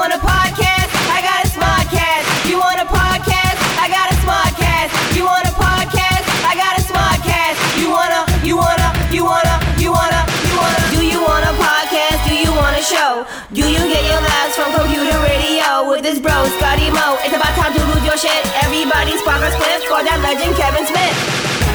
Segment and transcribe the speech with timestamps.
[0.00, 0.88] want a podcast?
[1.12, 2.24] I got a Smodcast.
[2.48, 3.58] You want a podcast?
[3.76, 4.88] I got a Smodcast.
[5.12, 6.24] You want a podcast?
[6.40, 7.60] I got a Smodcast.
[7.76, 10.80] You wanna, you wanna, you wanna, you wanna, you wanna.
[10.88, 12.16] Do you want a podcast?
[12.24, 13.28] Do you want a show?
[13.52, 17.20] Do you get your laughs from computer radio with this bro, Scotty Mo?
[17.20, 18.40] It's about time to lose your shit.
[18.64, 21.69] Everybody's pockets split for that legend, Kevin Smith.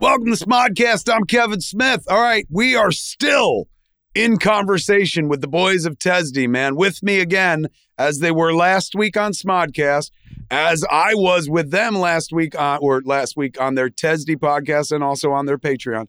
[0.00, 1.14] Welcome to Smodcast.
[1.14, 2.06] I'm Kevin Smith.
[2.08, 3.68] All right, we are still
[4.14, 6.74] in conversation with the boys of TESD, man.
[6.74, 7.66] With me again,
[7.98, 10.10] as they were last week on Smodcast,
[10.50, 14.90] as I was with them last week on or last week on their TESD podcast
[14.90, 16.06] and also on their Patreon.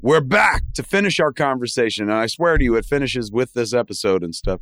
[0.00, 3.72] We're back to finish our conversation, and I swear to you, it finishes with this
[3.72, 4.60] episode and stuff.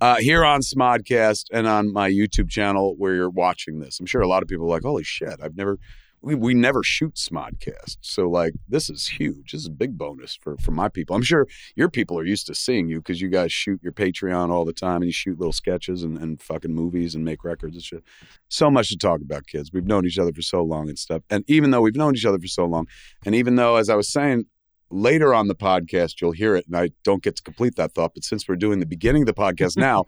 [0.00, 4.00] Uh, here on Smodcast and on my YouTube channel where you're watching this.
[4.00, 5.78] I'm sure a lot of people are like, holy shit, I've never
[6.26, 7.98] we, we never shoot Smodcast.
[8.00, 9.52] So like this is huge.
[9.52, 11.14] This is a big bonus for for my people.
[11.14, 11.46] I'm sure
[11.76, 14.72] your people are used to seeing you because you guys shoot your Patreon all the
[14.72, 18.02] time and you shoot little sketches and, and fucking movies and make records and shit.
[18.48, 19.70] So much to talk about, kids.
[19.72, 21.22] We've known each other for so long and stuff.
[21.30, 22.88] And even though we've known each other for so long,
[23.24, 24.46] and even though, as I was saying,
[24.90, 28.12] later on the podcast you'll hear it and i don't get to complete that thought
[28.14, 30.04] but since we're doing the beginning of the podcast now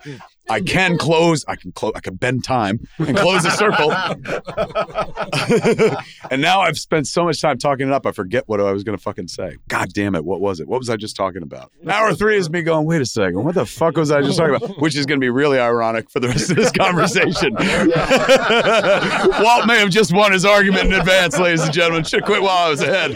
[0.50, 3.92] i can close i can close i can bend time and close the circle.
[6.30, 8.84] And now i've spent so much time talking it up i forget what i was
[8.84, 9.56] going to fucking say.
[9.68, 10.68] God damn it what was it?
[10.68, 11.72] What was i just talking about?
[11.88, 14.56] Hour three is me going wait a second what the fuck was i just talking
[14.56, 14.80] about?
[14.80, 17.54] Which is going to be really ironic for the rest of this conversation.
[19.44, 22.04] Walt may have just won his argument in advance ladies and gentlemen.
[22.04, 23.10] Should quit while i was ahead.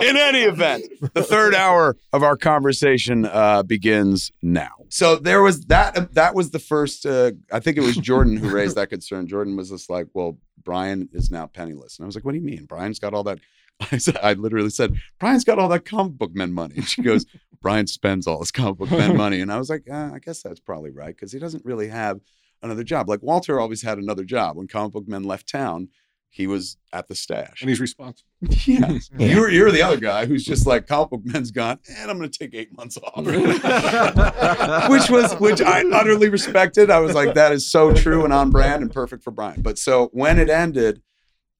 [0.00, 4.70] In any event, the third hour of our conversation uh, begins now.
[4.88, 6.14] So there was that.
[6.14, 7.06] That was the first.
[7.06, 9.26] Uh, I think it was Jordan who raised that concern.
[9.26, 12.38] Jordan was just like, "Well, Brian is now penniless," and I was like, "What do
[12.38, 12.66] you mean?
[12.66, 13.38] Brian's got all that."
[13.92, 17.02] I said, I literally said, "Brian's got all that comic book men money," and she
[17.02, 17.26] goes,
[17.62, 20.42] "Brian spends all his comic book men money," and I was like, uh, "I guess
[20.42, 22.20] that's probably right because he doesn't really have."
[22.60, 23.08] Another job.
[23.08, 24.56] Like Walter always had another job.
[24.56, 25.90] When comic book men left town,
[26.30, 27.60] he was at the stash.
[27.62, 28.28] and he's responsible.
[28.66, 28.98] Yeah.
[29.18, 32.30] You're, you're the other guy who's just like comic book men's gone, and I'm going
[32.30, 33.24] to take eight months off.
[34.90, 36.90] which was, which I utterly respected.
[36.90, 39.62] I was like, that is so true and on brand and perfect for Brian.
[39.62, 41.02] But so when it ended,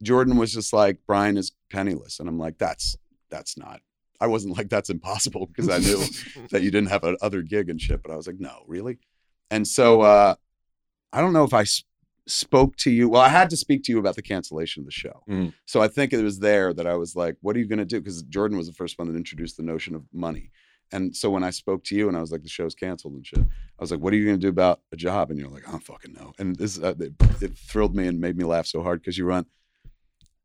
[0.03, 2.21] Jordan was just like, Brian is penniless.
[2.21, 2.97] And I'm like, that's,
[3.31, 3.81] that's not,
[4.21, 6.03] I wasn't like, that's impossible because I knew
[6.51, 8.03] that you didn't have a other gig and shit.
[8.03, 8.99] But I was like, no, really?
[9.51, 10.35] And so, uh,
[11.13, 11.85] I don't know if I s-
[12.29, 13.09] spoke to you.
[13.09, 15.23] Well, I had to speak to you about the cancellation of the show.
[15.29, 15.53] Mm.
[15.67, 17.85] So I think it was there that I was like, what are you going to
[17.85, 18.01] do?
[18.01, 20.51] Because Jordan was the first one that introduced the notion of money.
[20.93, 23.27] And so when I spoke to you and I was like, the show's canceled and
[23.27, 25.31] shit, I was like, what are you going to do about a job?
[25.31, 26.33] And you're like, I don't fucking know.
[26.39, 27.13] And this, uh, it,
[27.43, 29.45] it thrilled me and made me laugh so hard because you run,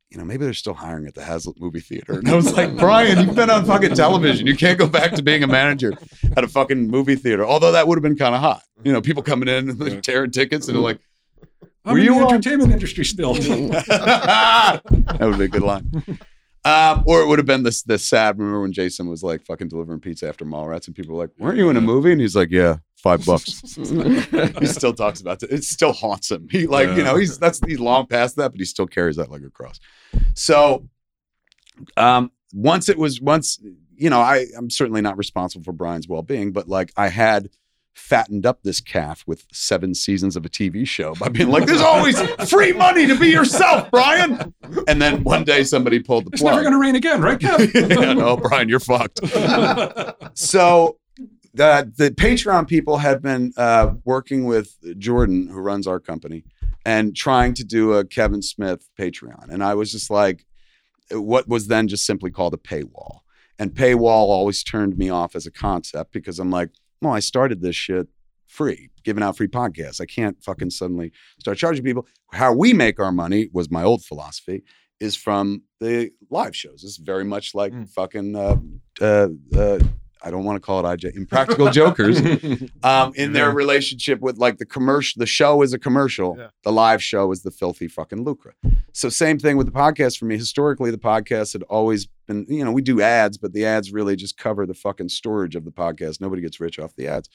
[0.09, 2.13] you know, maybe they're still hiring at the Hazlet movie theater.
[2.13, 4.45] And I was like, Brian, you've been on fucking television.
[4.45, 5.93] You can't go back to being a manager
[6.35, 7.45] at a fucking movie theater.
[7.45, 8.63] Although that would have been kind of hot.
[8.83, 10.99] You know, people coming in and they're tearing tickets and they're like,
[11.85, 13.33] I'm Were in you the on- entertainment industry still.
[13.33, 14.81] that
[15.19, 15.89] would be a good line.
[16.65, 18.39] Um, or it would have been this this sad.
[18.39, 21.57] Remember when Jason was like fucking delivering pizza after Mallrats, and people were like, "Weren't
[21.57, 25.51] you in a movie?" And he's like, "Yeah, five bucks." he still talks about it.
[25.51, 26.47] It still haunts him.
[26.49, 29.29] He like you know he's that's he's long past that, but he still carries that
[29.29, 29.81] like a cross.
[30.35, 30.87] So,
[31.97, 33.59] um, once it was once
[33.97, 37.49] you know I I'm certainly not responsible for Brian's well being, but like I had
[37.93, 41.81] fattened up this calf with seven seasons of a TV show by being like, "There's
[41.81, 44.53] always free money to be yourself, Brian."
[44.87, 46.53] And then one day somebody pulled the it's plug.
[46.53, 49.19] never going to rain again, right, yeah, no, Brian, you're fucked.
[50.33, 50.97] so
[51.53, 56.43] the the Patreon people have been uh, working with Jordan, who runs our company,
[56.85, 59.49] and trying to do a Kevin Smith Patreon.
[59.49, 60.45] And I was just like,
[61.11, 63.19] what was then just simply called a paywall.
[63.59, 66.71] And paywall always turned me off as a concept because I'm like,
[67.03, 68.07] well, I started this shit
[68.47, 69.99] free, giving out free podcasts.
[70.01, 72.07] I can't fucking suddenly start charging people.
[72.31, 74.63] How we make our money was my old philosophy
[74.99, 76.83] is from the live shows.
[76.83, 77.89] It's very much like Mm.
[77.89, 78.57] fucking uh,
[79.01, 79.79] uh, uh,
[80.23, 82.19] I don't want to call it IJ, Impractical Jokers,
[82.83, 85.19] um, in their relationship with like the commercial.
[85.19, 86.35] The show is a commercial.
[86.37, 86.47] Yeah.
[86.63, 88.55] The live show is the filthy fucking lucre.
[88.93, 90.37] So same thing with the podcast for me.
[90.37, 94.15] Historically, the podcast had always been, you know, we do ads, but the ads really
[94.15, 96.21] just cover the fucking storage of the podcast.
[96.21, 97.29] Nobody gets rich off the ads.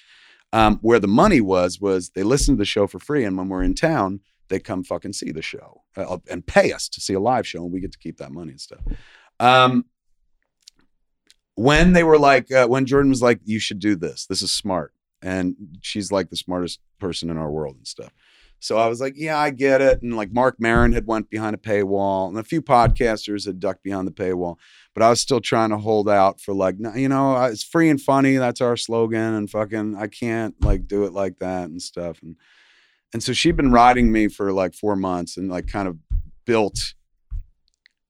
[0.52, 3.50] Um, where the money was was they listen to the show for free, and when
[3.50, 7.12] we're in town, they come fucking see the show uh, and pay us to see
[7.12, 8.80] a live show, and we get to keep that money and stuff.
[9.40, 9.84] Um,
[11.58, 14.26] when they were like, uh, when Jordan was like, "You should do this.
[14.26, 18.12] This is smart," and she's like the smartest person in our world and stuff.
[18.60, 20.02] So I was like, yeah, I get it.
[20.02, 23.82] And like Marc Maron had went behind a paywall, and a few podcasters had ducked
[23.84, 24.56] behind the paywall.
[24.94, 27.88] But I was still trying to hold out for like, you know, uh, it's free
[27.88, 28.36] and funny.
[28.36, 32.20] That's our slogan, and fucking, I can't like do it like that and stuff.
[32.22, 32.36] And
[33.12, 35.96] and so she'd been riding me for like four months and like kind of
[36.44, 36.94] built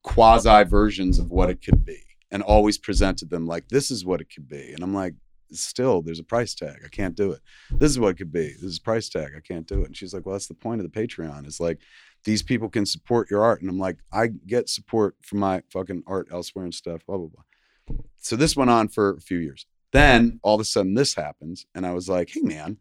[0.02, 4.20] quasi versions of what it could be, and always presented them like this is what
[4.20, 4.72] it could be.
[4.72, 5.14] And I'm like,
[5.52, 6.80] still, there's a price tag.
[6.84, 7.40] I can't do it.
[7.70, 8.48] This is what it could be.
[8.48, 9.32] This is a price tag.
[9.36, 9.86] I can't do it.
[9.86, 11.46] And she's like, well, that's the point of the Patreon.
[11.46, 11.78] Is like
[12.24, 13.60] these people can support your art.
[13.60, 17.28] And I'm like, I get support from my fucking art elsewhere and stuff, blah, blah,
[17.28, 17.96] blah.
[18.18, 19.66] So this went on for a few years.
[19.92, 21.66] Then all of a sudden this happens.
[21.74, 22.78] And I was like, hey, man,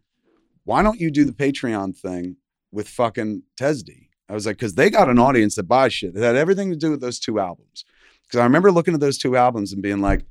[0.65, 2.35] why don't you do the Patreon thing
[2.71, 4.09] with fucking Tesdy?
[4.29, 6.15] I was like, because they got an audience that buys shit.
[6.15, 7.85] It had everything to do with those two albums.
[8.27, 10.25] Because I remember looking at those two albums and being like,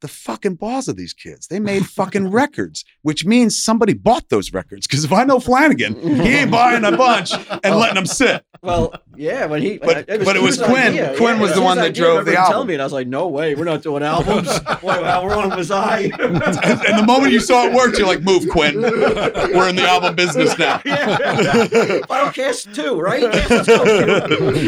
[0.00, 1.46] the fucking balls of these kids.
[1.46, 4.86] They made fucking records, which means somebody bought those records.
[4.86, 8.44] Because if I know Flanagan, he ain't buying a bunch and letting them sit.
[8.62, 10.92] Well, yeah, when he, But- uh, but it was his Quinn.
[10.92, 11.14] idea.
[11.16, 12.02] Quinn Yeah, was it the one that idea.
[12.04, 12.52] drove I remember the him album.
[12.52, 14.48] Telling me, and I was like, "No way, we're not doing albums.
[14.80, 18.48] Boy, how wrong was I?" And the moment you saw it worked, you're like, move,
[18.48, 18.80] Quinn.
[18.82, 20.80] We're in the album business now.
[20.86, 21.16] yeah.
[22.10, 23.22] I don't cast two, right?
[23.22, 23.62] Yeah.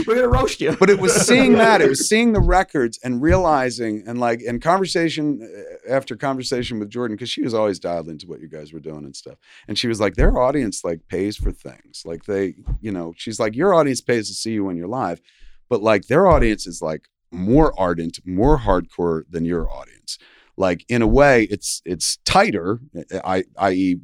[0.06, 0.76] We're gonna roast you.
[0.78, 4.60] but it was seeing that it was seeing the records and realizing and like in
[4.60, 8.72] conversation uh, after conversation with jordan because she was always dialed into what you guys
[8.72, 12.02] were doing and stuff and she was like their audience like pays for things.
[12.04, 15.20] Like they you know she's like your audience pays to see you when you're live
[15.68, 20.18] but like their audience is like more ardent more hardcore than your audience.
[20.56, 23.96] Like in a way it's it's tighter eh, eh, i i.e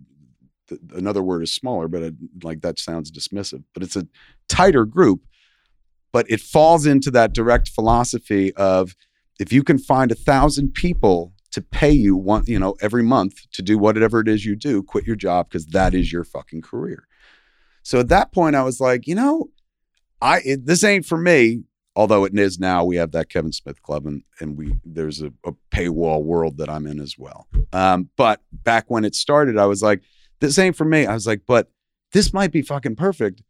[0.68, 4.06] th- another word is smaller but it, like that sounds dismissive but it's a
[4.48, 5.22] tighter group
[6.12, 8.94] but it falls into that direct philosophy of
[9.40, 13.48] if you can find a thousand people to pay you one, you know, every month
[13.52, 16.60] to do whatever it is you do, quit your job because that is your fucking
[16.60, 17.06] career.
[17.84, 19.50] So at that point, I was like, you know,
[20.20, 21.62] I it, this ain't for me.
[21.94, 25.32] Although it is now, we have that Kevin Smith Club, and and we there's a,
[25.46, 27.46] a paywall world that I'm in as well.
[27.72, 30.02] Um, but back when it started, I was like,
[30.40, 31.06] this ain't for me.
[31.06, 31.70] I was like, but
[32.12, 33.42] this might be fucking perfect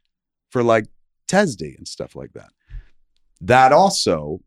[0.50, 0.88] for like
[1.26, 2.50] TESD and stuff like that.
[3.40, 4.40] That also,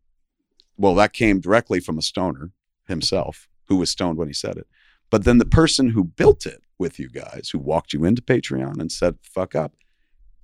[0.76, 2.52] well, that came directly from a stoner
[2.88, 4.66] himself who was stoned when he said it.
[5.10, 8.80] But then the person who built it with you guys, who walked you into Patreon
[8.80, 9.72] and said, fuck up,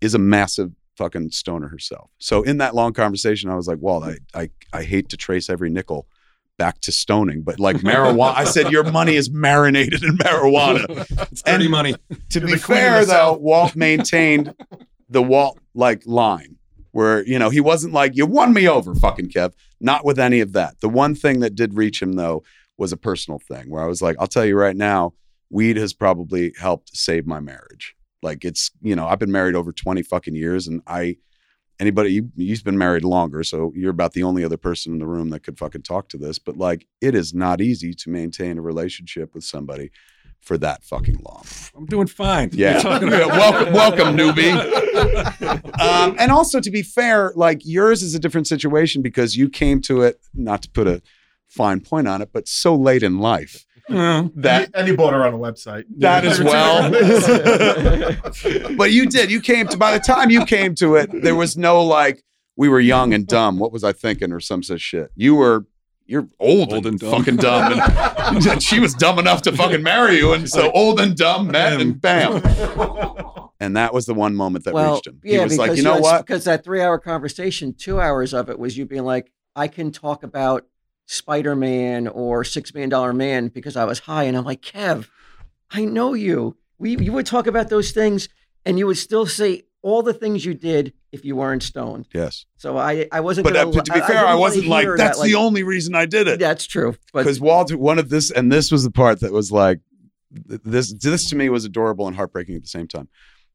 [0.01, 2.11] is a massive fucking stoner herself.
[2.19, 5.51] So in that long conversation, I was like, well, I, I, I hate to trace
[5.51, 6.07] every nickel
[6.57, 10.87] back to stoning, but like marijuana, I said, your money is marinated in marijuana.
[11.33, 11.93] It's dirty And- money.
[12.31, 14.55] To You're be the queen of fair, though, Walt maintained
[15.09, 16.57] the Walt like line
[16.93, 19.53] where you know he wasn't like you won me over, fucking Kev.
[19.85, 20.81] Not with any of that.
[20.81, 22.43] The one thing that did reach him though
[22.79, 25.13] was a personal thing where I was like, I'll tell you right now,
[25.51, 27.95] weed has probably helped save my marriage.
[28.23, 31.19] Like it's you know I've been married over twenty fucking years, and I
[31.79, 35.07] anybody you, you've been married longer, so you're about the only other person in the
[35.07, 36.39] room that could fucking talk to this.
[36.39, 39.91] But like, it is not easy to maintain a relationship with somebody
[40.45, 41.45] for that fucking long.
[41.77, 42.51] I'm doing fine.
[42.53, 42.81] Yeah.
[42.81, 44.53] Talking Yeah, welcome- welcome, newbie.
[45.81, 49.81] um, and also to be fair, like yours is a different situation because you came
[49.83, 51.03] to it, not to put a
[51.49, 55.35] fine point on it, but so late in life that and you bought her on
[55.35, 55.85] a website.
[55.99, 56.91] that as well.
[58.77, 59.31] but you did.
[59.31, 62.23] You came to by the time you came to it, there was no like
[62.57, 63.59] we were young and dumb.
[63.59, 65.11] What was I thinking or some such shit.
[65.17, 65.67] You were
[66.07, 67.11] you're old, Old and, and dumb.
[67.11, 67.73] fucking dumb.
[67.73, 70.33] And, and she was dumb enough to fucking marry you.
[70.35, 72.43] And so old and dumb met and bam.
[73.61, 75.21] And that was the one moment that well, reached him.
[75.25, 76.27] yeah, he was because like, you know what?
[76.27, 80.23] Because that three-hour conversation, two hours of it was you being like, "I can talk
[80.23, 80.67] about
[81.07, 85.09] Spider-Man or Six Million Dollar Man because I was high," and I'm like, "Kev,
[85.71, 86.57] I know you.
[86.79, 88.29] We you would talk about those things,
[88.67, 92.47] and you would still say all the things you did if you weren't stoned." Yes.
[92.57, 93.45] So I I wasn't.
[93.45, 95.95] But uh, gonna, to be fair, didn't I, wasn't like, that's that, the only reason
[95.95, 96.41] I did it.
[96.41, 99.81] That's true, Because Walter, one of this, and this was the part that was like,
[100.31, 103.09] this, this to me was adorable and heartbreaking at the same time.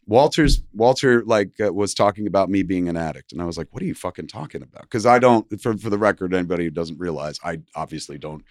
[0.06, 3.68] Walter's Walter like uh, was talking about me being an addict, and I was like,
[3.72, 6.72] "What are you fucking talking about?" Because I don't, for for the record, anybody who
[6.72, 8.44] doesn't realize, I obviously don't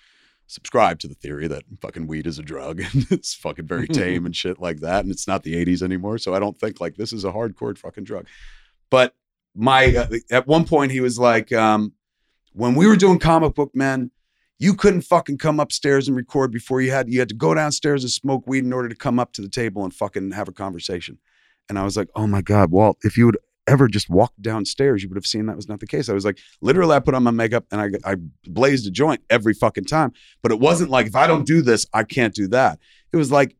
[0.48, 4.26] subscribe to the theory that fucking weed is a drug and it's fucking very tame
[4.26, 6.18] and shit like that, and it's not the '80s anymore.
[6.18, 8.26] So I don't think like this is a hardcore fucking drug.
[8.90, 9.14] But
[9.54, 11.92] my uh, at one point he was like, um,
[12.52, 14.10] when we were doing comic book men,
[14.58, 18.02] you couldn't fucking come upstairs and record before you had you had to go downstairs
[18.02, 20.52] and smoke weed in order to come up to the table and fucking have a
[20.52, 21.18] conversation.
[21.68, 23.36] And I was like, oh my God, Walt, if you would
[23.68, 26.08] ever just walked downstairs, you would have seen that was not the case.
[26.08, 29.20] I was like, literally, I put on my makeup and I, I blazed a joint
[29.30, 30.12] every fucking time.
[30.42, 32.80] But it wasn't like, if I don't do this, I can't do that.
[33.12, 33.54] It was like,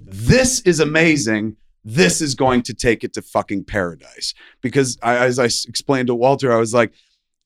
[0.00, 1.56] this is amazing.
[1.84, 4.34] this is going to take it to fucking paradise.
[4.60, 6.92] Because I, as I explained to Walter, I was like,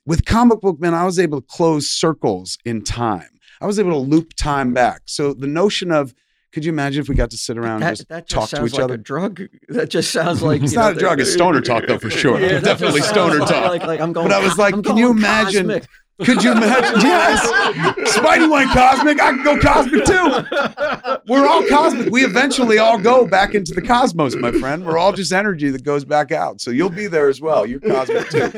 [0.05, 3.29] with comic book man, I was able to close circles in time.
[3.61, 5.03] I was able to loop time back.
[5.07, 6.15] So the notion of,
[6.53, 8.67] could you imagine if we got to sit around and just that just talk to
[8.67, 8.95] each like other?
[8.95, 9.43] a drug.
[9.69, 12.39] That just sounds like It's not know, a drug, it's stoner talk, though, for sure.
[12.41, 13.51] that just Definitely stoner talk.
[13.69, 14.29] Like, like I'm going.
[14.29, 15.87] But I was like, I'm can you imagine- cosmic.
[16.25, 17.01] Could you imagine?
[17.03, 18.17] Yes.
[18.17, 19.21] Spidey went cosmic.
[19.21, 21.23] I can go cosmic too.
[21.29, 22.11] We're all cosmic.
[22.11, 24.87] We eventually all go back into the cosmos, my friend.
[24.87, 26.61] We're all just energy that goes back out.
[26.63, 27.67] So you'll be there as well.
[27.67, 28.51] You're cosmic too.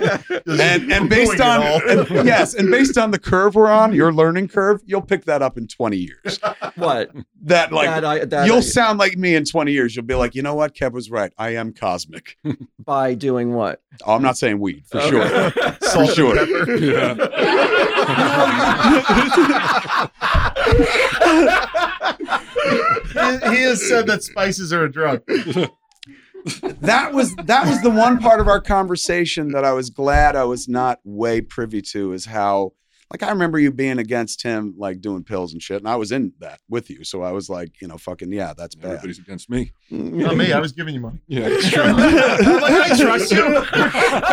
[0.46, 4.48] And and based on and- yes, and based on the curve we're on, your learning
[4.48, 6.38] curve, you'll pick that up in 20 years.
[6.76, 7.10] What?
[7.42, 9.96] That like that I, that you'll I- sound like me in 20 years.
[9.96, 10.74] You'll be like, you know what?
[10.74, 11.32] Kev was right.
[11.38, 12.36] I am cosmic.
[12.84, 13.82] by doing what?
[14.06, 15.10] Oh, I'm not saying weed for Okay.
[15.10, 15.50] sure.
[15.90, 16.78] For sure.
[16.78, 17.14] Yeah.
[23.12, 25.22] He, has said that spices are a drug.
[26.80, 30.44] that was that was the one part of our conversation that I was glad I
[30.44, 32.72] was not way privy to is how
[33.10, 36.12] like I remember you being against him like doing pills and shit and I was
[36.12, 39.18] in that with you so I was like you know fucking yeah that's bad Everybody's
[39.18, 39.72] against me.
[39.90, 40.52] Mm, not me.
[40.52, 41.20] I was giving you money.
[41.26, 41.82] Yeah, it's true.
[41.82, 43.44] I'm like, I trust you.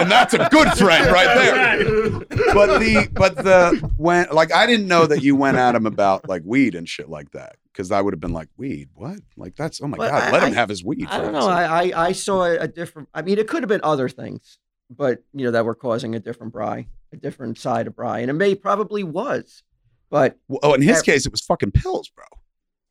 [0.01, 2.20] and that's a good friend right there
[2.53, 6.27] but the but the when like I didn't know that you went at him about
[6.27, 9.55] like weed and shit like that because I would have been like weed what like
[9.55, 11.48] that's oh my But god I- let him I- have his weed I don't know.
[11.48, 13.10] I, I I saw a different.
[13.13, 14.58] I mean, it could have been other things,
[14.89, 18.30] but you know that were causing a different Bry, a different side of Brian.
[18.30, 19.64] it may probably was,
[20.10, 22.26] but oh in his Ev- case it was fucking pills bro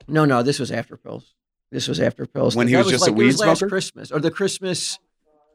[0.06, 1.34] no, no, this was after pills.
[1.72, 2.54] This was after pills.
[2.54, 3.70] When he That was just a like, was weed last smoker?
[3.70, 4.98] Christmas or the Christmas.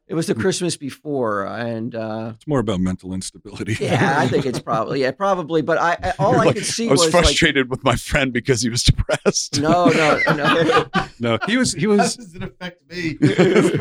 [0.10, 3.78] It was the Christmas before, and uh, It's more about mental instability.
[3.80, 5.62] yeah, I think it's probably yeah, probably.
[5.62, 7.84] But I, I all You're I like, could see I was, was like, frustrated with
[7.84, 10.86] my friend because he was depressed no, no, no.
[11.20, 13.18] No, he was he How was does it affect me?
[13.22, 13.28] no,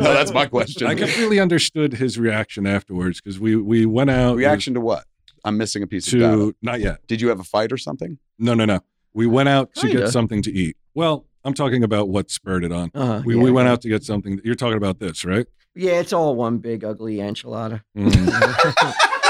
[0.02, 0.86] that's my question.
[0.86, 5.04] I completely understood his reaction afterwards because we we went out Reaction to what?
[5.44, 6.54] I'm missing a piece to of data.
[6.60, 7.06] not yet.
[7.06, 8.18] Did you have a fight or something?
[8.38, 8.80] No, no, no.
[9.14, 10.02] We went out to Kinda.
[10.02, 10.76] get something to eat.
[10.94, 12.90] Well, I'm talking about what spurred it on.
[12.94, 13.72] Uh, We yeah, we went yeah.
[13.72, 14.40] out to get something.
[14.44, 15.46] You're talking about this, right?
[15.78, 17.82] Yeah, it's all one big ugly enchilada.
[17.96, 18.28] Mhm.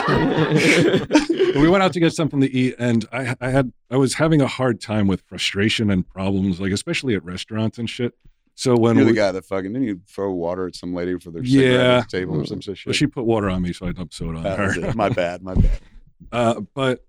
[1.60, 4.40] we went out to get something to eat, and I, I had I was having
[4.40, 8.14] a hard time with frustration and problems, like especially at restaurants and shit.
[8.54, 11.18] So when You're we, the guy that fucking didn't you throw water at some lady
[11.18, 11.98] for their cigarette Yeah.
[11.98, 12.78] at the table or some shit?
[12.86, 14.86] well, she put water on me, so I dumped soda on That was her.
[14.86, 14.94] it.
[14.96, 15.42] My bad.
[15.42, 15.80] My bad.
[16.32, 17.04] Uh, but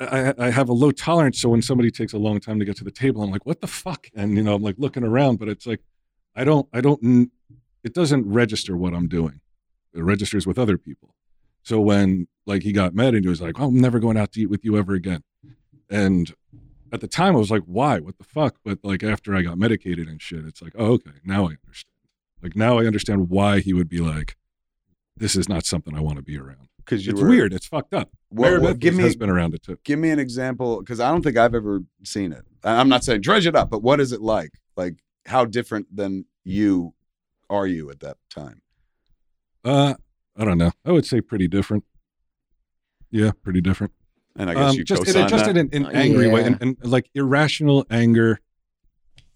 [0.00, 2.74] I, I have a low tolerance, so when somebody takes a long time to get
[2.78, 5.38] to the table, I'm like, "What the fuck?" And you know, I'm like looking around,
[5.38, 5.80] but it's like,
[6.34, 7.30] I don't, I don't, n-
[7.82, 9.40] it doesn't register what I'm doing.
[9.94, 11.14] It registers with other people.
[11.62, 14.32] So when like he got mad and he was like, oh, "I'm never going out
[14.32, 15.22] to eat with you ever again,"
[15.90, 16.32] and
[16.92, 17.98] at the time I was like, "Why?
[18.00, 21.12] What the fuck?" But like after I got medicated and shit, it's like, "Oh, okay,
[21.24, 21.94] now I understand."
[22.42, 24.36] Like now I understand why he would be like,
[25.16, 27.52] "This is not something I want to be around." Because It's were weird.
[27.52, 28.10] It's fucked up.
[28.30, 29.78] Well, Mary well, give me has been around it too.
[29.84, 32.44] give me an example because I don't think I've ever seen it.
[32.64, 34.52] I'm not saying dredge it up, but what is it like?
[34.76, 34.94] Like
[35.26, 36.94] how different than you
[37.50, 38.62] are you at that time?
[39.64, 39.94] Uh,
[40.36, 40.70] I don't know.
[40.84, 41.84] I would say pretty different.
[43.10, 43.92] Yeah, pretty different.
[44.36, 46.56] And I guess Um, you just in, just in an, an Uh, angry way, and,
[46.62, 48.38] and like irrational anger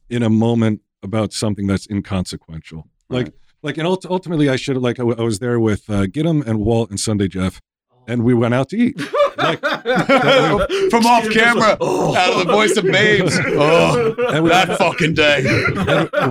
[0.09, 2.89] in a moment about something that's inconsequential.
[3.11, 3.35] Like, Right.
[3.63, 6.07] like, and ult- ultimately, I should have like I, w- I was there with uh,
[6.07, 7.61] Gidim and Walt and Sunday Jeff,
[8.07, 9.01] and we went out to eat.
[9.37, 9.61] Like,
[10.91, 12.15] From off camera, oh.
[12.17, 13.37] out of the voice of babes.
[13.47, 15.43] Oh, And we- that fucking day.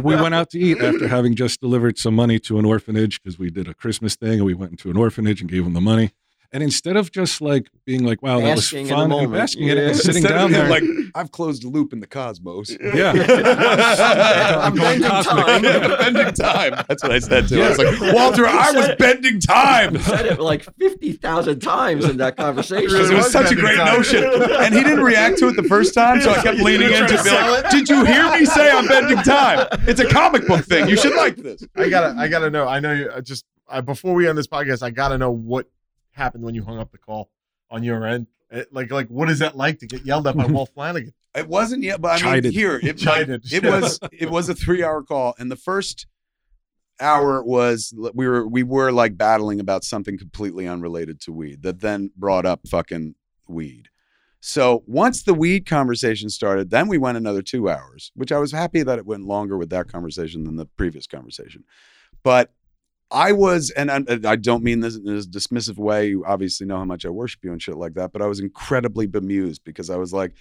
[0.02, 3.38] we went out to eat after having just delivered some money to an orphanage because
[3.38, 5.82] we did a Christmas thing and we went into an orphanage and gave them the
[5.82, 6.12] money.
[6.54, 9.10] And instead of just like being like, "Wow, that was Basking in the fun," and
[9.10, 9.34] moment.
[9.34, 10.84] basking in it, and sitting Instead of down being there, like
[11.16, 12.78] I've closed a loop in the cosmos.
[12.94, 13.12] yeah,
[14.62, 15.46] I'm going bending cosmic.
[15.46, 15.62] time.
[16.14, 16.86] bending time.
[16.88, 17.62] That's what I said to too.
[17.64, 19.98] I was like, Walter, I was bending time.
[19.98, 22.88] I said it like 50,000 times in that conversation.
[22.88, 24.24] Because it was such a great notion.
[24.24, 27.16] And he didn't react to it the first time, so I kept leaning You're into
[27.16, 27.18] it.
[27.18, 27.70] to be Like.
[27.72, 29.68] Did you hear me say I'm bending time?
[29.88, 30.88] It's a comic book thing.
[30.88, 31.64] You should like this.
[31.76, 32.68] I gotta, I gotta know.
[32.68, 33.12] I know you.
[33.12, 35.68] I just I, before we end this podcast, I gotta know what
[36.14, 37.30] happened when you hung up the call
[37.70, 38.28] on your end.
[38.50, 41.14] It- like, like what is that like to get yelled at by Walt Flanagan?
[41.36, 42.54] It wasn't yet, but I mean, Chided.
[42.54, 43.52] here it, Chided.
[43.52, 46.06] it was it was a three hour call, and the first
[47.02, 51.80] hour was we were we were like battling about something completely unrelated to weed that
[51.82, 53.16] then brought up fucking
[53.48, 53.90] weed.
[54.40, 58.52] So once the weed conversation started, then we went another two hours, which I was
[58.52, 61.64] happy that it went longer with that conversation than the previous conversation.
[62.24, 62.52] But
[63.14, 66.08] I was, and I, I don't mean this in a dismissive way.
[66.08, 68.40] You obviously know how much I worship you and shit like that, but I was
[68.40, 70.34] incredibly bemused because I was like,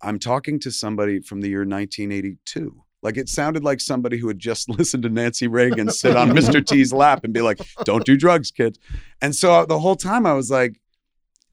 [0.00, 2.82] I'm talking to somebody from the year 1982.
[3.02, 6.64] Like it sounded like somebody who had just listened to Nancy Reagan sit on Mr.
[6.64, 8.78] T's lap and be like, "Don't do drugs, kids."
[9.20, 10.80] And so uh, the whole time I was like,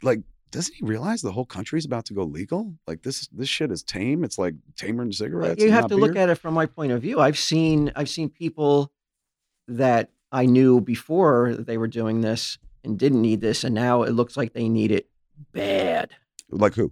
[0.01, 0.21] like,
[0.51, 2.73] doesn't he realize the whole country's about to go legal?
[2.87, 4.23] Like this this shit is tame.
[4.23, 5.61] It's like tamer than cigarettes.
[5.61, 7.19] you have to look at it from my point of view.
[7.19, 8.91] I've seen I've seen people
[9.67, 14.11] that I knew before they were doing this and didn't need this, and now it
[14.11, 15.07] looks like they need it
[15.53, 16.11] bad.
[16.51, 16.91] Like who?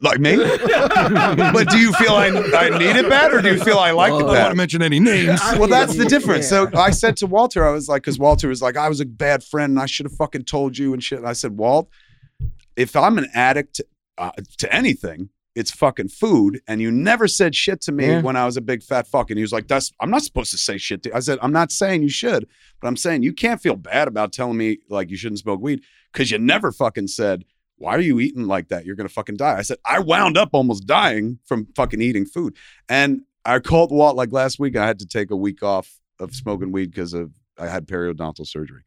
[0.00, 0.36] Like me?
[0.36, 4.12] but do you feel I, I need it bad or do you feel I like
[4.12, 4.20] Oh.
[4.20, 5.38] it I don't want to mention any names.
[5.58, 6.48] well, that's the difference.
[6.48, 9.04] So I said to Walter, I was like, because Walter was like, I was a
[9.04, 11.18] bad friend and I should have fucking told you and shit.
[11.18, 11.90] And I said, Walt,
[12.76, 13.82] if I'm an addict
[14.16, 16.60] uh, to anything, it's fucking food.
[16.68, 18.22] And you never said shit to me Yeah.
[18.22, 19.30] when I was a big fat fuck.
[19.30, 21.14] And he was like, That's I'm not supposed to say shit to you.
[21.14, 22.46] I said, I'm not saying you should,
[22.80, 25.82] but I'm saying you can't feel bad about telling me like you shouldn't smoke weed
[26.12, 27.44] because you never fucking said,
[27.76, 28.84] Why are you eating like that?
[28.86, 29.56] You're gonna fucking die.
[29.58, 32.56] I said, I wound up almost dying from fucking eating food.
[32.88, 34.76] And I called Walt like last week.
[34.76, 38.46] I had to take a week off of smoking weed because of I had periodontal
[38.46, 38.82] surgery.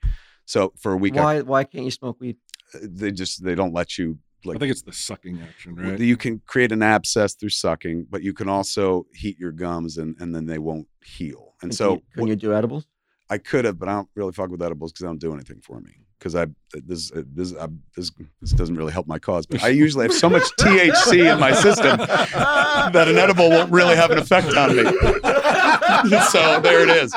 [0.46, 2.38] So for a week, I, Why why can't you smoke weed?
[2.82, 6.00] they just they don't let you I think it's the sucking action, right?
[6.00, 10.16] you can create an abscess through sucking, but you can also heat your gums and
[10.20, 11.56] and then they won't heal.
[11.62, 12.88] And Couldn't so you, couldn't you do edibles?
[13.30, 15.62] I could have, but I don't really fuck with edibles because they don't do anything
[15.62, 15.92] for me.
[16.20, 19.46] Because I this uh, this I, this this doesn't really help my cause.
[19.46, 23.96] But I usually have so much THC in my system that an edible won't really
[23.98, 24.84] have an effect on me.
[26.30, 27.14] so there it is.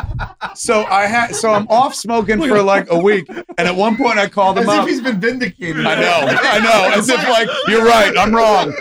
[0.54, 4.18] So I had so I'm off smoking for like a week, and at one point
[4.18, 5.86] I called him As him if he's been vindicated.
[5.86, 6.98] I know, I know.
[6.98, 8.74] As if like you're right, I'm wrong.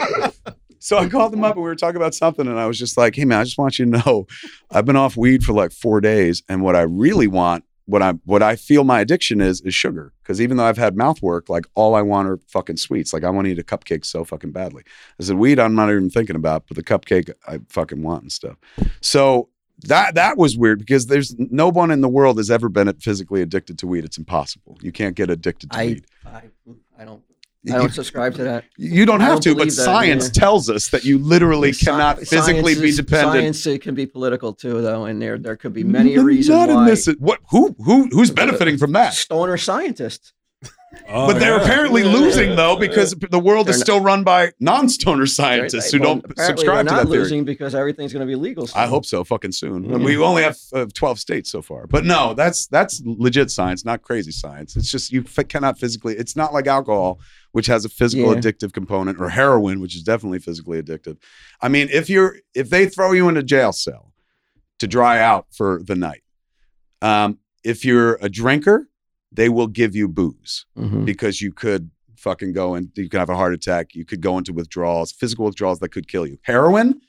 [0.85, 2.95] So I called him up and we were talking about something, and I was just
[2.95, 4.27] like, "Hey man, I just want you to know,
[4.69, 8.11] I've been off weed for like four days, and what I really want, what I
[8.25, 10.13] what I feel my addiction is, is sugar.
[10.21, 13.13] Because even though I've had mouth work, like all I want are fucking sweets.
[13.13, 14.83] Like I want to eat a cupcake so fucking badly.
[15.19, 18.31] I said weed, I'm not even thinking about, but the cupcake I fucking want and
[18.31, 18.57] stuff.
[19.01, 19.49] So
[19.85, 23.41] that that was weird because there's no one in the world has ever been physically
[23.41, 24.05] addicted to weed.
[24.05, 24.77] It's impossible.
[24.83, 26.05] You can't get addicted to I, weed.
[26.27, 26.43] I
[26.99, 27.23] I don't
[27.73, 28.65] I don't subscribe to that.
[28.77, 30.39] You don't have don't to, but science yeah.
[30.39, 33.33] tells us that you literally Sci- cannot physically science be is- dependent.
[33.33, 36.25] Science it can be political too, though, and there there could be many a N-
[36.25, 36.89] reason not in why.
[36.89, 37.39] this- what?
[37.49, 37.75] Who?
[37.83, 38.07] Who?
[38.11, 39.13] Who's benefiting from that?
[39.13, 40.31] Stoner scientists.
[41.07, 41.63] Oh, but they're yeah.
[41.63, 42.13] apparently Yeah.
[42.13, 46.03] losing though because the world is They're not- still run by non-stoner scientists they- who
[46.03, 47.19] well, don't apparently subscribe to they're that not theory.
[47.23, 48.67] losing because everything's going to be legal.
[48.75, 49.83] I hope so, fucking soon.
[49.89, 49.97] Yeah.
[49.97, 54.01] We only have uh, twelve states so far, but no, that's that's legit science, not
[54.01, 54.75] crazy science.
[54.75, 56.15] It's just you f- cannot physically.
[56.17, 57.19] It's not like alcohol,
[57.51, 58.39] which has a physical Yeah.
[58.39, 61.17] addictive component, or heroin, which is definitely physically addictive.
[61.61, 64.11] I mean, if you're if they throw you in a jail cell
[64.79, 66.23] to dry out for the night,
[67.01, 68.87] um, if you're a drinker,
[69.35, 71.05] they will give you booze Mhm.
[71.05, 73.93] because you could fucking go and you could have a heart attack.
[73.93, 76.37] You could go into withdrawals, physical withdrawals that could kill you.
[76.43, 76.99] Heroin,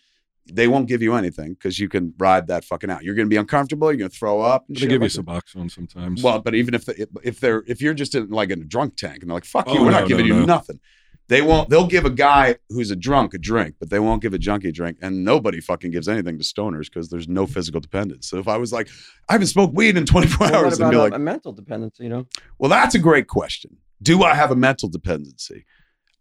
[0.52, 3.02] they won't give you anything because you can ride that fucking out.
[3.02, 3.90] You're going to be uncomfortable.
[3.90, 4.64] You're going to throw up.
[4.68, 5.24] They shit give you that.
[5.24, 6.22] Suboxone sometimes.
[6.22, 8.96] Well, but even if the, if they're if you're just in like in a drunk
[8.96, 10.78] tank and they're like fuck you, Oh, we're no, not giving no, you nothing.
[11.28, 11.68] They won't.
[11.68, 14.68] They'll give a guy who's a drunk a drink, but they won't give a junkie
[14.68, 14.98] a drink.
[15.02, 18.28] And nobody fucking gives anything to stoners because there's no physical dependence.
[18.28, 18.88] So if I was like,
[19.28, 22.04] I haven't smoked weed in 24 Well, hours, and be a, like, a mental dependency?
[22.04, 22.26] You know,
[22.58, 23.76] well, that's a great question.
[24.02, 25.64] Do I have a mental dependency?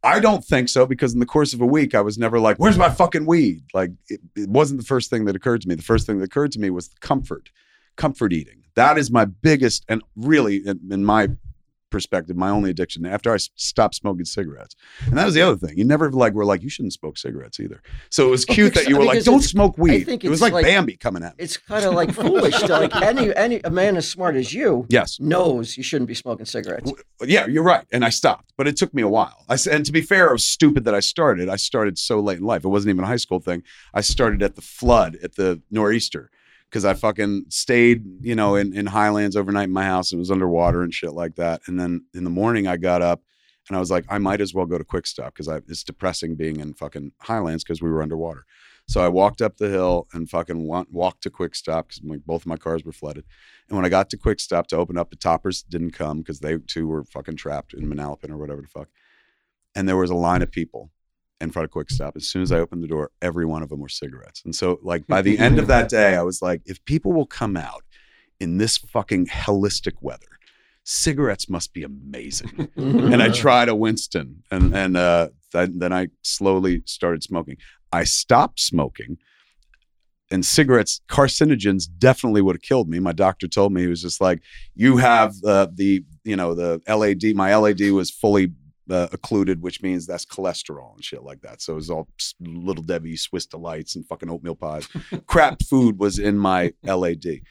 [0.06, 2.58] I don't think so because in the course of a week, I was never like,
[2.58, 3.64] where's my fucking weed?
[3.74, 5.76] Like, it, it wasn't the first thing that occurred to me.
[5.76, 7.50] The first thing that occurred to me was comfort,
[7.96, 8.64] comfort eating.
[8.76, 11.30] That is my biggest and really, in, in my
[11.96, 14.76] perspective, my only addiction after I stopped smoking cigarettes.
[15.06, 15.78] And that was the other thing.
[15.78, 17.82] You never like were like, you shouldn't smoke cigarettes either.
[18.10, 20.04] So it was oh, cute because- that you were like, don't smoke weed.
[20.04, 21.44] think It was like, like- Bambi coming at me.
[21.46, 22.60] it's kind of like foolish.
[22.60, 25.20] To, like any any a man as smart as you Yes.
[25.20, 26.92] knows you shouldn't be smoking cigarettes.
[27.24, 27.86] Yeah, you're right.
[27.94, 29.46] And I stopped, but it took me a while.
[29.48, 31.48] I said, and to be fair, I was stupid that I started.
[31.48, 32.66] I started so late in life.
[32.66, 33.64] It wasn't even a high school thing.
[33.94, 36.30] I started at the flood at the nor'easter
[36.76, 40.20] because I fucking stayed, you know, in, in Highlands overnight in my house and it
[40.20, 41.62] was underwater and shit like that.
[41.68, 43.22] And then in the morning, I got up
[43.70, 46.36] and I was like, I might as well go to Quick Stop because it's depressing
[46.36, 48.44] being in fucking Highlands because we were underwater.
[48.90, 52.42] So I walked up the hill and fucking wa- walked to Quick Stop because both
[52.42, 53.24] of my cars were flooded.
[53.70, 56.42] And when I got to Quick Stop to open up, the toppers didn't come because
[56.42, 58.90] they too were fucking trapped in Manalapan or whatever the fuck.
[59.76, 60.92] And there was a line of people
[61.42, 62.16] in front of Quick Stop.
[62.16, 64.42] As soon as I opened the door, every one of them were cigarettes.
[64.46, 67.26] And so, like by the end of that day, I was like, if people will
[67.26, 67.84] come out
[68.40, 70.40] in this fucking hellistic weather,
[70.84, 72.70] cigarettes must be amazing.
[72.76, 77.58] and I tried a Winston, and and uh, th- then I slowly started smoking.
[77.92, 79.18] I stopped smoking,
[80.32, 83.00] and cigarettes, carcinogens, definitely would have killed me.
[83.00, 84.42] My doctor told me he was just like,
[84.76, 87.36] "You have uh, the, you know, the LAD.
[87.36, 88.52] My LAD was fully
[88.90, 91.62] uh, occluded, which means that's cholesterol and shit like that.
[91.62, 92.08] So it was all
[92.40, 94.88] little Debbie Swiss delights and fucking oatmeal pies.
[95.28, 97.42] Crap food was in my LAD.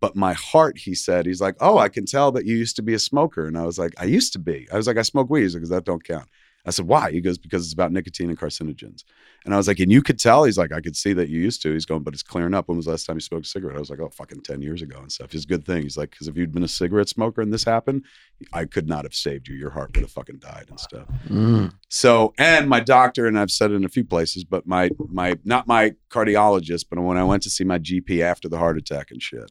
[0.00, 2.82] But my heart, he said, he's like, oh, I can tell that you used to
[2.82, 3.46] be a smoker.
[3.46, 4.66] And I was like, I used to be.
[4.72, 5.42] I was like, I smoke weed.
[5.42, 6.26] He's like, that don't count.
[6.66, 7.10] I said, why?
[7.10, 9.04] He goes, because it's about nicotine and carcinogens.
[9.44, 10.44] And I was like, and you could tell?
[10.44, 11.72] He's like, I could see that you used to.
[11.72, 12.68] He's going, but it's clearing up.
[12.68, 13.76] When was the last time you smoked a cigarette?
[13.76, 15.32] I was like, oh, fucking 10 years ago and stuff.
[15.32, 15.82] It's a good thing.
[15.82, 18.04] He's like, because if you'd been a cigarette smoker and this happened,
[18.52, 19.54] I could not have saved you.
[19.56, 21.06] Your heart would have fucking died and stuff.
[21.28, 21.72] Mm.
[21.88, 25.38] So, and my doctor, and I've said it in a few places, but my, my,
[25.44, 29.10] not my cardiologist, but when I went to see my GP after the heart attack
[29.10, 29.50] and shit,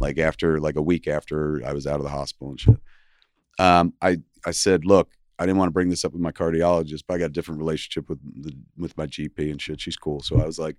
[0.00, 2.80] like after, like a week after I was out of the hospital and shit,
[3.60, 7.04] um, I, I said, look, I didn't want to bring this up with my cardiologist,
[7.06, 9.80] but I got a different relationship with the, with my GP and shit.
[9.80, 10.20] She's cool.
[10.20, 10.76] So I was like,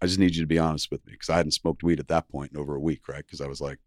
[0.00, 2.08] I just need you to be honest with me because I hadn't smoked weed at
[2.08, 3.24] that point in over a week, right?
[3.24, 3.78] Because I was like,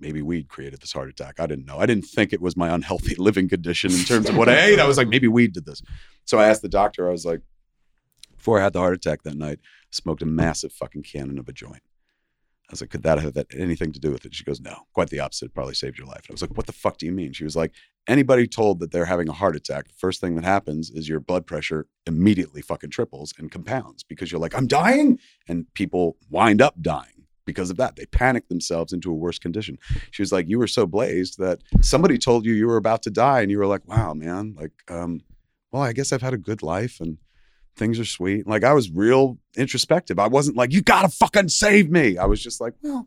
[0.00, 1.38] maybe weed created this heart attack.
[1.38, 1.78] I didn't know.
[1.78, 4.80] I didn't think it was my unhealthy living condition in terms of what I ate.
[4.80, 5.82] I was like, maybe weed did this.
[6.24, 7.42] So I asked the doctor, I was like,
[8.36, 11.52] before I had the heart attack that night, smoked a massive fucking cannon of a
[11.52, 11.82] joint.
[12.70, 14.32] I was like, could that have anything to do with it?
[14.32, 15.46] She goes, no, quite the opposite.
[15.46, 16.22] It probably saved your life.
[16.28, 17.32] And I was like, what the fuck do you mean?
[17.32, 17.72] She was like,
[18.06, 21.18] anybody told that they're having a heart attack, the first thing that happens is your
[21.18, 25.18] blood pressure immediately fucking triples and compounds because you're like, I'm dying.
[25.48, 27.96] And people wind up dying because of that.
[27.96, 29.76] They panic themselves into a worse condition.
[30.12, 33.10] She was like, you were so blazed that somebody told you you were about to
[33.10, 33.40] die.
[33.40, 35.22] And you were like, wow, man, like, um,
[35.72, 37.18] well, I guess I've had a good life and
[37.76, 38.46] things are sweet.
[38.46, 40.18] Like I was real introspective.
[40.18, 42.18] I wasn't like, you gotta fucking save me.
[42.18, 43.06] I was just like, well,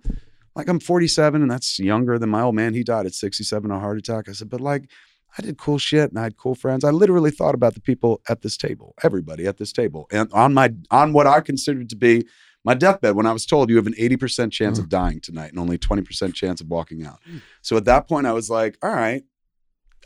[0.55, 2.73] like I'm 47 and that's younger than my old man.
[2.73, 4.29] He died at 67 a heart attack.
[4.29, 4.89] I said, but like
[5.37, 6.83] I did cool shit and I had cool friends.
[6.83, 10.53] I literally thought about the people at this table, everybody at this table, and on
[10.53, 12.25] my on what I considered to be
[12.63, 14.89] my deathbed when I was told you have an 80% chance of mm.
[14.89, 17.19] dying tonight and only 20% chance of walking out.
[17.29, 17.41] Mm.
[17.61, 19.23] So at that point I was like, all right,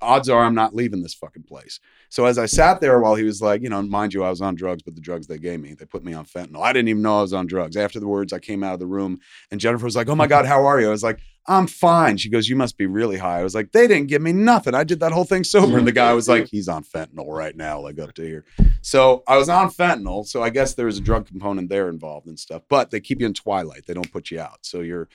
[0.01, 1.79] odds are I'm not leaving this fucking place.
[2.09, 4.41] So as I sat there while he was like, you know, mind you, I was
[4.41, 6.61] on drugs, but the drugs they gave me, they put me on fentanyl.
[6.61, 7.75] I didn't even know I was on drugs.
[7.75, 9.19] After the words, I came out of the room
[9.51, 10.87] and Jennifer was like, oh my God, how are you?
[10.87, 12.17] I was like, I'm fine.
[12.17, 13.39] She goes, you must be really high.
[13.39, 14.75] I was like, they didn't give me nothing.
[14.75, 15.77] I did that whole thing sober.
[15.77, 18.43] And the guy was like, he's on fentanyl right now, like up to here.
[18.81, 20.25] So I was on fentanyl.
[20.25, 23.21] So I guess there was a drug component there involved and stuff, but they keep
[23.21, 23.85] you in twilight.
[23.87, 24.59] They don't put you out.
[24.63, 25.07] So you're,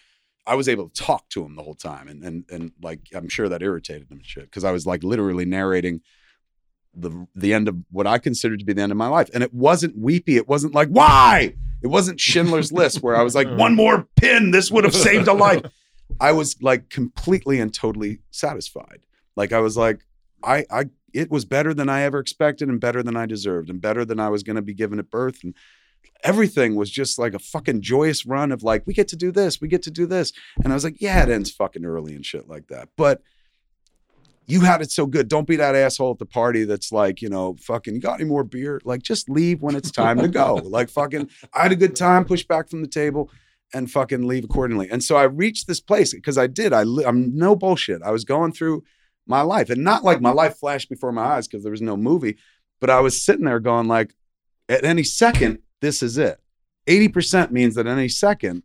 [0.46, 3.28] I was able to talk to him the whole time, and and and like I'm
[3.28, 6.00] sure that irritated him and shit because I was like literally narrating
[6.94, 9.42] the the end of what I considered to be the end of my life, and
[9.42, 10.36] it wasn't weepy.
[10.36, 11.54] It wasn't like why.
[11.82, 15.28] It wasn't Schindler's List where I was like one more pin, this would have saved
[15.28, 15.62] a life.
[16.20, 19.00] I was like completely and totally satisfied.
[19.36, 20.04] Like I was like
[20.44, 23.80] I I it was better than I ever expected and better than I deserved and
[23.80, 25.54] better than I was going to be given at birth and
[26.24, 29.60] everything was just like a fucking joyous run of like we get to do this
[29.60, 32.24] we get to do this and i was like yeah it ends fucking early and
[32.24, 33.22] shit like that but
[34.46, 35.28] you had it so good.
[35.28, 38.28] Don't be that asshole at the party that's like you know fucking you got any
[38.28, 38.80] more beer?
[38.84, 40.60] Like just leave when it's time to go.
[40.64, 43.30] Like fucking i had a good time push back from the table
[43.74, 44.88] and fucking leave accordingly.
[44.90, 46.72] And so i reached this place because i did.
[46.72, 48.02] I li- i'm no bullshit.
[48.02, 48.84] I was going through
[49.26, 51.96] my life and not like my life flashed before my eyes because there was no
[51.96, 52.36] movie
[52.80, 54.12] but i was sitting there going like
[54.68, 56.38] at any second this is it.
[56.86, 58.62] 80% means that any second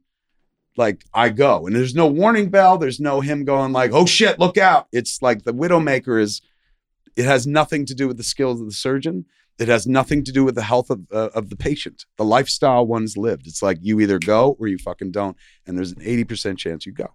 [0.78, 1.66] like I go.
[1.66, 2.78] And there's no warning bell.
[2.78, 4.88] There's no him going like oh shit look out.
[4.92, 6.42] It's like the widowmaker is
[7.16, 9.26] it has nothing to do with the skills of the surgeon.
[9.60, 12.06] It has nothing to do with the health of, uh, of the patient.
[12.18, 13.48] The lifestyle one's lived.
[13.48, 15.36] It's like you either go or you fucking don't
[15.66, 17.08] and there's an 80% chance you go.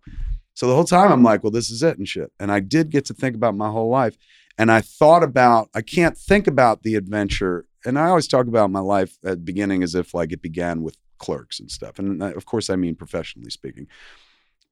[0.54, 2.32] So the whole time i'm like well this is it and shit.
[2.38, 4.16] And i did get to think about my whole life
[4.58, 8.70] and i thought about i can't think about the adventure and i always talk about
[8.70, 12.44] my life at beginning as if like it began with clerks and stuff and of
[12.44, 13.86] course i mean professionally speaking.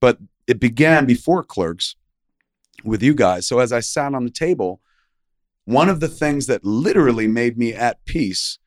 [0.00, 1.94] But it began before clerks
[2.82, 3.46] with you guys.
[3.46, 4.80] So as i sat on the table
[5.64, 8.58] one of the things that literally made me at peace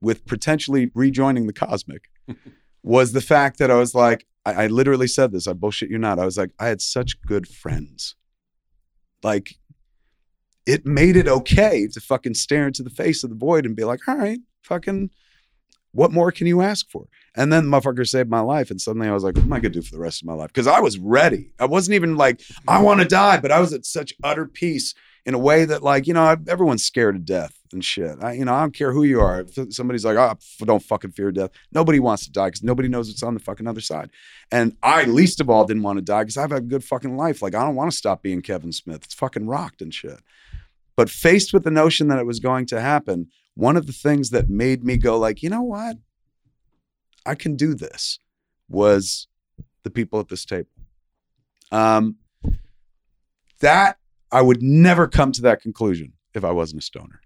[0.00, 2.04] with potentially rejoining the cosmic
[2.82, 5.98] was the fact that i was like I, I literally said this i bullshit you
[5.98, 8.14] not i was like i had such good friends.
[9.22, 9.54] Like
[10.66, 13.84] it made it okay to fucking stare into the face of the void and be
[13.84, 15.10] like all right fucking
[15.92, 17.06] what more can you ask for?
[17.34, 18.70] And then the motherfucker saved my life.
[18.70, 20.34] And suddenly I was like, what am I gonna do for the rest of my
[20.34, 20.48] life?
[20.48, 21.52] Because I was ready.
[21.58, 22.84] I wasn't even like, I mm-hmm.
[22.84, 26.06] want to die, but I was at such utter peace in a way that, like,
[26.06, 28.16] you know, everyone's scared of death and shit.
[28.20, 29.40] I, you know, I don't care who you are.
[29.40, 31.50] If somebody's like, oh, don't fucking fear death.
[31.70, 34.10] Nobody wants to die because nobody knows what's on the fucking other side.
[34.50, 37.16] And I, least of all, didn't want to die because I've had a good fucking
[37.16, 37.40] life.
[37.40, 39.04] Like, I don't want to stop being Kevin Smith.
[39.04, 40.20] It's fucking rocked and shit.
[40.96, 44.30] But faced with the notion that it was going to happen, one of the things
[44.30, 45.96] that made me go like, you know what?
[47.24, 48.18] I can do this
[48.68, 49.28] was
[49.82, 50.70] the people at this table.
[51.70, 52.16] Um,
[53.60, 53.98] that
[54.30, 56.14] I would never come to that conclusion.
[56.34, 57.20] if I wasn't a stoner.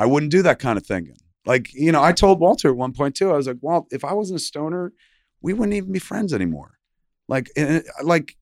[0.00, 1.16] I wouldn't do that kind of thinking.
[1.46, 4.04] Like, you know, I told Walter at one point too, I was like, Walt, if
[4.04, 4.92] I wasn't a stoner,
[5.40, 6.78] we wouldn't even be friends anymore.
[7.28, 8.36] Like, eh, like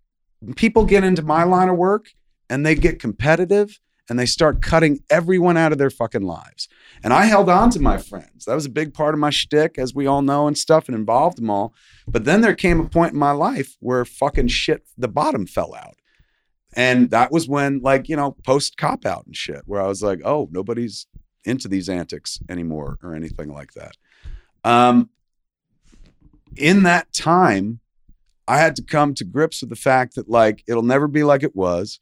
[0.56, 2.08] people get into my line of work
[2.48, 6.68] and they get competitive and they start cutting everyone out of their fucking lives.
[7.02, 8.44] And I held on to my friends.
[8.44, 10.94] That was a big part of my shtick, as we all know, and stuff, and
[10.94, 11.74] involved them all.
[12.06, 15.74] But then there came a point in my life where fucking shit, the bottom fell
[15.74, 15.96] out.
[16.74, 20.02] And that was when, like, you know, post cop out and shit, where I was
[20.02, 21.06] like, oh, nobody's
[21.44, 23.96] into these antics anymore or anything like that.
[24.62, 25.10] Um,
[26.56, 27.80] in that time,
[28.48, 31.42] I had to come to grips with the fact that, like, it'll never be like
[31.42, 32.00] it was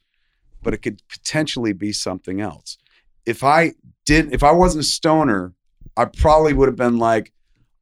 [0.65, 2.77] but it could potentially be something else.
[3.25, 3.75] If I
[4.05, 5.53] did, if I wasn't a stoner,
[5.95, 7.31] I probably would have been like,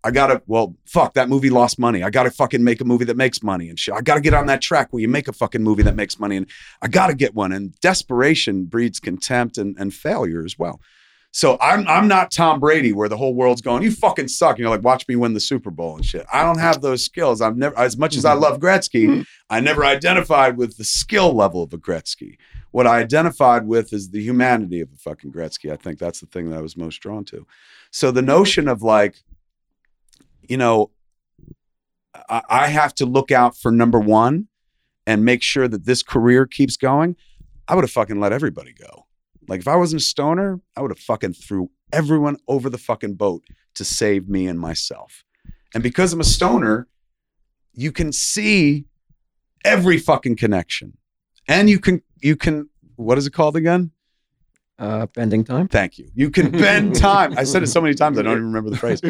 [0.04, 2.04] I gotta, well, fuck, that movie lost money.
[2.04, 3.96] I gotta fucking make a movie that makes money and shit.
[3.96, 6.36] I gotta get on that track where you make a fucking movie that makes money
[6.36, 6.46] and
[6.82, 7.54] I gotta get one.
[7.54, 10.82] And desperation breeds contempt and, and failure as well.
[11.36, 14.52] So I'm I'm not Tom Brady where the whole world's going, you fucking suck.
[14.52, 16.28] And you're like, watch me win the Super Bowl and shit.
[16.32, 17.41] I don't have those skills.
[17.41, 18.43] I've never as much as I mm-hmm.
[18.43, 19.22] love Gretzky, mm-hmm.
[19.50, 22.38] I never identified with the skill level of a Gretzky.
[22.69, 25.72] What I identified with is the humanity of a fucking Gretzky.
[25.72, 27.48] I think that's the thing that I was most drawn to.
[27.89, 29.15] So the notion of like,
[30.43, 30.91] you know,
[32.30, 34.50] I, I have to look out for number one
[35.08, 37.15] and make sure that this career keeps going.
[37.67, 39.08] I would have fucking let everybody go.
[39.47, 43.15] Like if I wasn't a stoner, I would have fucking threw everyone over the fucking
[43.15, 43.43] boat
[43.75, 45.23] to save me and myself.
[45.73, 46.88] And because I'm a stoner,
[47.73, 48.86] you can see
[49.65, 50.97] every fucking connection.
[51.47, 53.91] And you can you can what is it called again?
[54.79, 55.67] Uh, bending time.
[55.67, 56.10] Thank you.
[56.15, 57.38] You can bend time.
[57.38, 59.01] I said it so many times I don't even remember the phrase.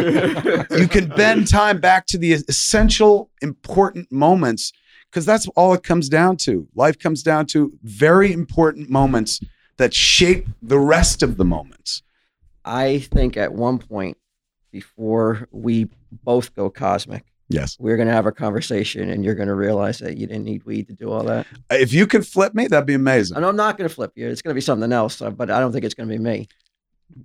[0.78, 4.74] you can bend time back to the essential important moments
[5.10, 6.68] because that's all it comes down to.
[6.76, 9.40] Life comes down to very important moments
[9.78, 12.02] that shape the rest of the moments.
[12.66, 14.18] I think at one point
[14.72, 17.78] before we both go cosmic, Yes.
[17.80, 20.64] we're going to have a conversation and you're going to realize that you didn't need
[20.64, 21.46] weed to do all that.
[21.70, 23.38] If you could flip me, that'd be amazing.
[23.38, 24.28] And I'm not going to flip you.
[24.30, 26.24] It's going to be something else, uh, but I don't think it's going to be
[26.24, 26.48] me.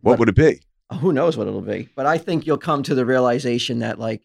[0.02, 0.60] What would it be?
[1.00, 1.88] Who knows what it'll be?
[1.94, 4.22] But I think you'll come to the realization that like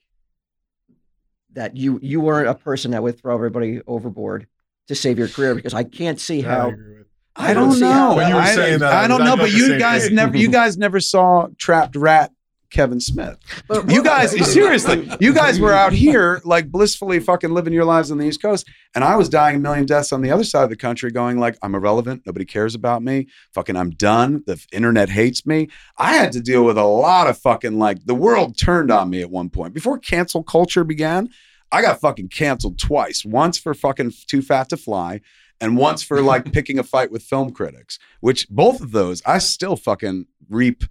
[1.54, 4.48] that you you weren't a person that would throw everybody overboard
[4.88, 7.03] to save your career because I can't see That I how agree with.
[7.36, 8.16] I I don't don't know.
[8.16, 10.16] When you were I, saying that, I I don't know, but you guys thing.
[10.16, 12.32] never you guys never saw Trapped Rat
[12.74, 13.38] Kevin Smith.
[13.68, 18.12] But You guys seriously, you guys were out here like blissfully fucking living your lives
[18.12, 20.64] on the East Coast, and I was dying a million deaths on the other side
[20.64, 24.44] of the country, going like, I'm irrelevant, nobody cares about me, fucking, I'm done.
[24.46, 25.70] The internet hates me.
[25.98, 29.22] I had to deal with a lot of fucking like the world turned on me
[29.22, 31.30] at one point before cancel culture began.
[31.72, 33.26] I got fucking canceled twice.
[33.26, 35.22] Once for fucking too fat to fly,
[35.64, 37.98] and once for like picking a fight with film critics.
[38.20, 40.84] Which both of those, I still fucking reap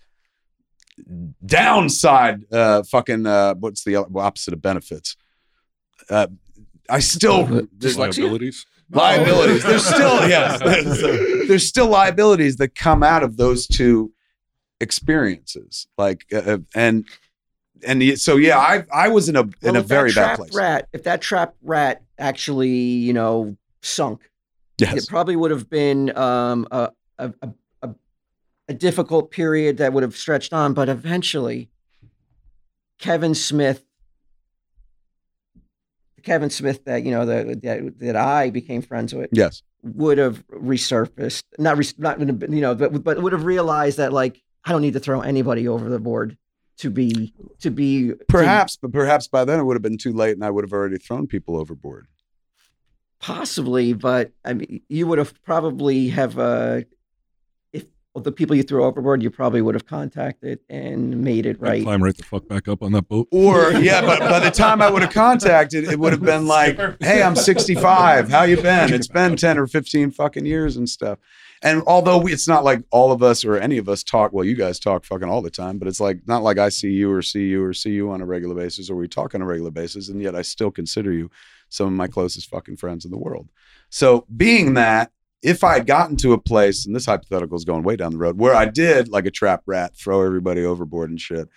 [1.45, 2.45] downside.
[2.53, 5.17] Uh, fucking uh, what's the opposite of benefits?
[6.09, 6.29] Uh,
[6.89, 8.67] I still there's like liabilities.
[8.91, 9.63] liabilities.
[9.63, 14.13] There's still yes, there's, there's still liabilities that come out of those two
[14.81, 15.87] experiences.
[15.99, 17.05] Like uh, and
[17.85, 20.55] and so yeah, I I was in a in a very bad place.
[20.55, 24.31] Rat, if that trap rat actually, you know, sunk,
[24.79, 25.05] Yes.
[25.05, 27.33] it probably would have been um, a, a,
[27.83, 27.91] a,
[28.69, 31.71] a, difficult period that would have stretched on, but eventually,
[32.99, 33.85] Kevin Smith,
[36.23, 39.63] Kevin Smith that you know that that, that I became friends with, Yes.
[39.83, 41.43] would have resurfaced.
[41.59, 44.95] Not res- not you know, but but would have realized that like I don't need
[44.95, 46.39] to throw anybody over the board
[46.79, 50.13] to be to be to- Perhaps, but perhaps by then it would have been too
[50.13, 52.07] late and I would have already thrown people overboard.
[53.23, 56.81] Possibly, but I mean, you would have probably have uh,
[57.73, 61.59] if well, the people you threw overboard, you probably would have contacted and made it
[61.59, 61.83] I'd right.
[61.85, 63.29] climb right the fuck back up on that boat.
[63.31, 66.77] Or yeah, but by the time I would have contacted, it would have been like,
[67.01, 68.29] "Hey, I'm 65.
[68.29, 68.93] How you been?
[68.93, 71.21] It's been 10 or 15 fucking years and stuff."
[71.63, 74.45] And although we, it's not like all of us or any of us talk, well,
[74.45, 77.13] you guys talk fucking all the time, but it's like not like I see you
[77.13, 79.47] or see you or see you on a regular basis or we talk on a
[79.47, 81.31] regular basis, and yet I still consider you
[81.73, 83.49] some of my closest fucking friends in the world.
[83.89, 85.11] So being that,
[85.43, 88.19] if I had gotten to a place, and this hypothetical is going way down the
[88.19, 91.49] road, where I did like a trap rat, throw everybody overboard and shit,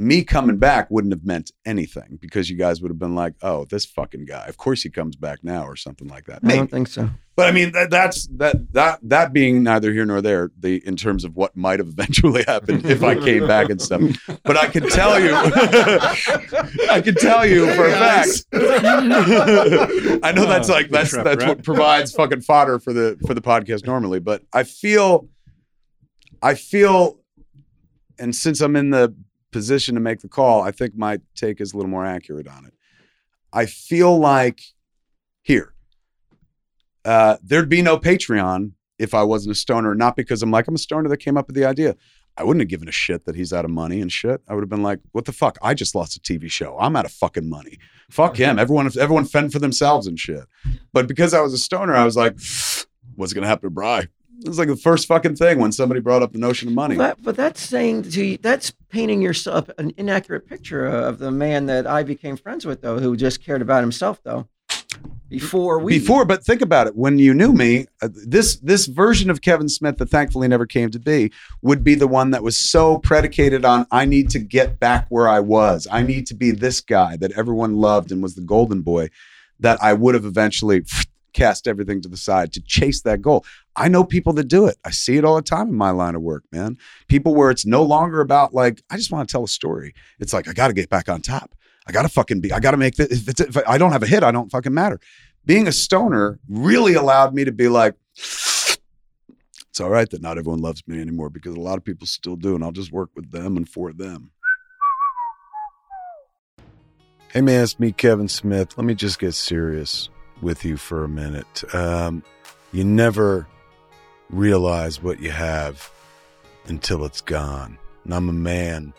[0.00, 3.66] me coming back wouldn't have meant anything because you guys would have been like, "Oh,
[3.66, 4.46] this fucking guy.
[4.46, 6.40] Of course he comes back now," or something like that.
[6.42, 7.10] I don't think so.
[7.36, 10.50] But I mean, that, that's that that that being neither here nor there.
[10.58, 14.00] The in terms of what might have eventually happened if I came back and stuff.
[14.42, 18.46] But I can tell you, I can tell you for a fact.
[20.24, 23.86] I know that's like that's that's what provides fucking fodder for the for the podcast
[23.86, 24.20] normally.
[24.20, 25.28] But I feel
[26.42, 27.20] I feel,
[28.18, 29.14] and since I'm in the
[29.50, 32.66] position to make the call, I think my take is a little more accurate on
[32.66, 32.74] it.
[33.52, 34.60] I feel like
[35.42, 35.74] here,
[37.04, 40.74] uh, there'd be no Patreon if I wasn't a stoner, not because I'm like, I'm
[40.74, 41.96] a stoner that came up with the idea.
[42.36, 44.40] I wouldn't have given a shit that he's out of money and shit.
[44.48, 45.58] I would have been like, what the fuck?
[45.62, 46.78] I just lost a TV show.
[46.78, 47.78] I'm out of fucking money.
[48.10, 48.58] Fuck him.
[48.58, 50.44] Everyone, everyone fend for themselves and shit.
[50.92, 52.38] But because I was a stoner, I was like,
[53.16, 54.08] what's gonna happen to Bry?
[54.42, 56.96] It was like the first fucking thing when somebody brought up the notion of money.
[56.96, 61.66] That, but that's saying to you, that's painting yourself an inaccurate picture of the man
[61.66, 64.48] that I became friends with, though, who just cared about himself, though.
[65.28, 66.96] Before we Before, but think about it.
[66.96, 70.90] When you knew me, uh, this this version of Kevin Smith that thankfully never came
[70.90, 71.30] to be
[71.62, 75.28] would be the one that was so predicated on I need to get back where
[75.28, 75.86] I was.
[75.88, 79.10] I need to be this guy that everyone loved and was the golden boy
[79.60, 80.82] that I would have eventually
[81.32, 83.44] cast everything to the side to chase that goal.
[83.76, 84.76] I know people that do it.
[84.84, 86.76] I see it all the time in my line of work, man.
[87.08, 89.94] People where it's no longer about like I just want to tell a story.
[90.18, 91.54] It's like I got to get back on top.
[91.86, 92.52] I got to fucking be.
[92.52, 93.10] I got to make this.
[93.10, 95.00] If, it's, if I don't have a hit, I don't fucking matter.
[95.46, 98.78] Being a stoner really allowed me to be like, it's
[99.80, 102.54] all right that not everyone loves me anymore because a lot of people still do,
[102.54, 104.30] and I'll just work with them and for them.
[107.32, 108.76] Hey man, it's me, Kevin Smith.
[108.76, 110.10] Let me just get serious
[110.42, 111.62] with you for a minute.
[111.74, 112.22] Um,
[112.72, 113.46] you never
[114.30, 115.90] realize what you have
[116.66, 117.78] until it's gone.
[118.04, 118.92] And I'm a man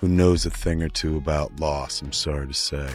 [0.00, 2.90] who knows a thing or two about loss, I'm sorry to say.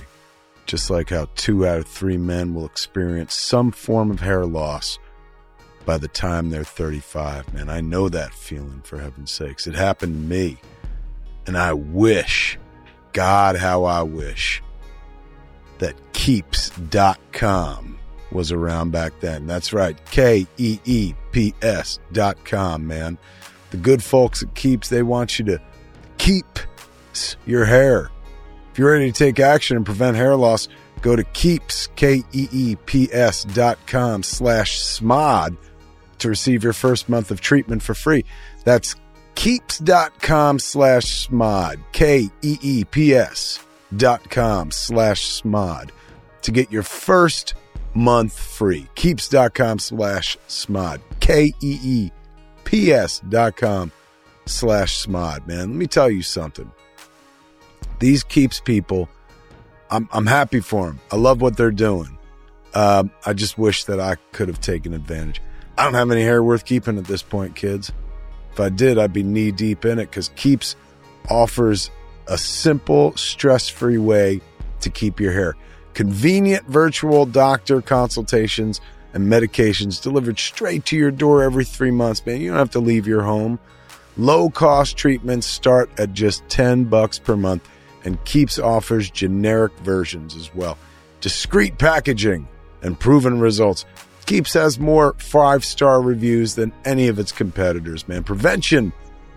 [0.66, 5.00] Just like how two out of three men will experience some form of hair loss
[5.86, 7.54] by the time they're 35.
[7.54, 9.66] Man, I know that feeling, for heaven's sakes.
[9.66, 10.58] It happened to me.
[11.48, 12.60] And I wish,
[13.14, 14.62] God, how I wish
[15.82, 18.00] that keeps.com
[18.32, 19.46] was around back then.
[19.46, 20.00] That's right.
[20.12, 23.18] K E E P S dot com, man.
[23.72, 25.62] The good folks at Keeps, they want you to
[26.18, 26.46] keep
[27.46, 28.10] your hair.
[28.72, 30.70] If you're ready to take action and prevent hair loss,
[31.02, 35.58] go to keeps, K E E P S dot com slash smod
[36.20, 38.24] to receive your first month of treatment for free.
[38.64, 38.96] That's
[39.36, 43.60] keeps.com slash smod, K E E P S
[43.98, 45.90] dot com slash smod
[46.42, 47.54] to get your first
[47.94, 48.88] month free.
[48.96, 52.12] Keeps.com slash smod, K E E
[52.64, 53.92] P S dot com
[54.46, 55.72] slash smod, man.
[55.72, 56.72] Let me tell you something.
[58.00, 59.10] These Keeps people,
[59.92, 61.00] I'm, I'm happy for them.
[61.12, 62.18] I love what they're doing.
[62.74, 65.42] Um, I just wish that I could have taken advantage.
[65.78, 67.92] I don't have any hair worth keeping at this point, kids.
[68.54, 70.76] If I did, I'd be knee deep in it because Keeps
[71.30, 71.92] offers
[72.28, 74.42] a simple, stress free way
[74.82, 75.56] to keep your hair.
[75.94, 78.80] Convenient virtual doctor consultations
[79.14, 82.40] and medications delivered straight to your door every three months, man.
[82.40, 83.60] You don't have to leave your home.
[84.18, 87.68] Low cost treatments start at just 10 bucks per month
[88.04, 90.78] and Keeps offers generic versions as well.
[91.20, 92.48] Discreet packaging
[92.82, 93.86] and proven results.
[94.26, 98.24] Keeps has more five star reviews than any of its competitors, man.
[98.24, 98.94] Prevention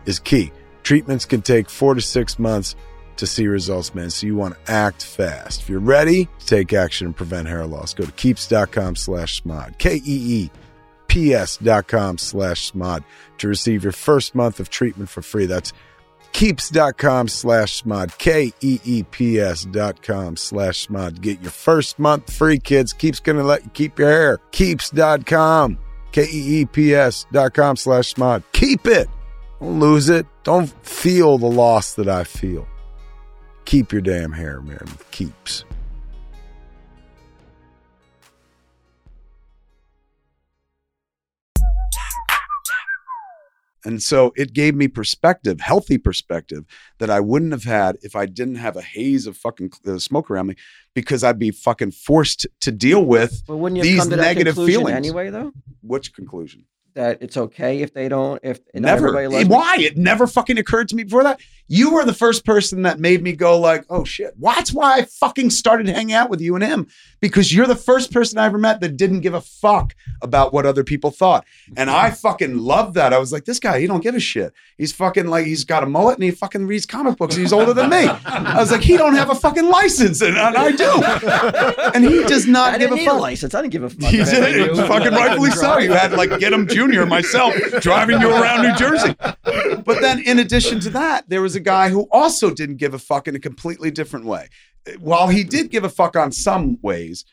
[0.06, 0.52] is key.
[0.84, 2.76] Treatments can take four to six months
[3.16, 4.10] to see results, man.
[4.10, 5.62] So you want to act fast.
[5.62, 9.78] If you're ready to take action and prevent hair loss, go to keeps.com slash smod.
[11.62, 13.04] Dot com slash smod
[13.38, 15.46] to receive your first month of treatment for free.
[15.46, 15.72] That's
[16.32, 18.18] keeps.com slash smod.
[18.18, 21.20] K E E P S dot com slash smod.
[21.20, 22.92] Get your first month free, kids.
[22.92, 24.38] Keeps going to let you keep your hair.
[24.50, 25.78] Keeps.com.
[26.10, 28.42] K E E P S dot com slash smod.
[28.52, 29.08] Keep it.
[29.60, 30.26] Don't lose it.
[30.42, 32.66] Don't feel the loss that I feel.
[33.64, 34.86] Keep your damn hair, man.
[35.10, 35.64] Keeps.
[43.86, 46.64] And so it gave me perspective, healthy perspective
[46.98, 50.30] that I wouldn't have had if I didn't have a haze of fucking uh, smoke
[50.30, 50.54] around me
[50.94, 54.16] because I'd be fucking forced to deal with But wouldn't you have these come to
[54.16, 54.96] that negative feelings.
[54.96, 55.52] anyway, though?
[55.82, 56.64] which conclusion?
[56.94, 59.08] That it's okay if they don't, if never.
[59.08, 59.54] everybody loves me?
[59.54, 59.76] Why?
[59.80, 61.40] It never fucking occurred to me before that.
[61.66, 64.34] You were the first person that made me go like, oh shit.
[64.38, 66.88] Well, That's why I fucking started hanging out with you and him
[67.20, 70.66] because you're the first person I ever met that didn't give a fuck about what
[70.66, 71.46] other people thought.
[71.76, 73.14] And I fucking loved that.
[73.14, 74.52] I was like, this guy, he don't give a shit.
[74.76, 77.34] He's fucking like, he's got a mullet and he fucking reads comic books.
[77.34, 78.08] And he's older than me.
[78.26, 81.92] I was like, he don't have a fucking license and, and I do.
[81.94, 83.16] And he does not I give a need fuck.
[83.16, 83.54] a license.
[83.54, 84.12] I didn't give a fuck.
[84.12, 84.76] About did.
[84.76, 85.78] Fucking rightfully so.
[85.78, 89.14] You had like get him Junior myself driving you around New Jersey.
[89.84, 92.98] But then, in addition to that, there was a guy who also didn't give a
[92.98, 94.48] fuck in a completely different way.
[94.98, 97.24] While he did give a fuck on some ways,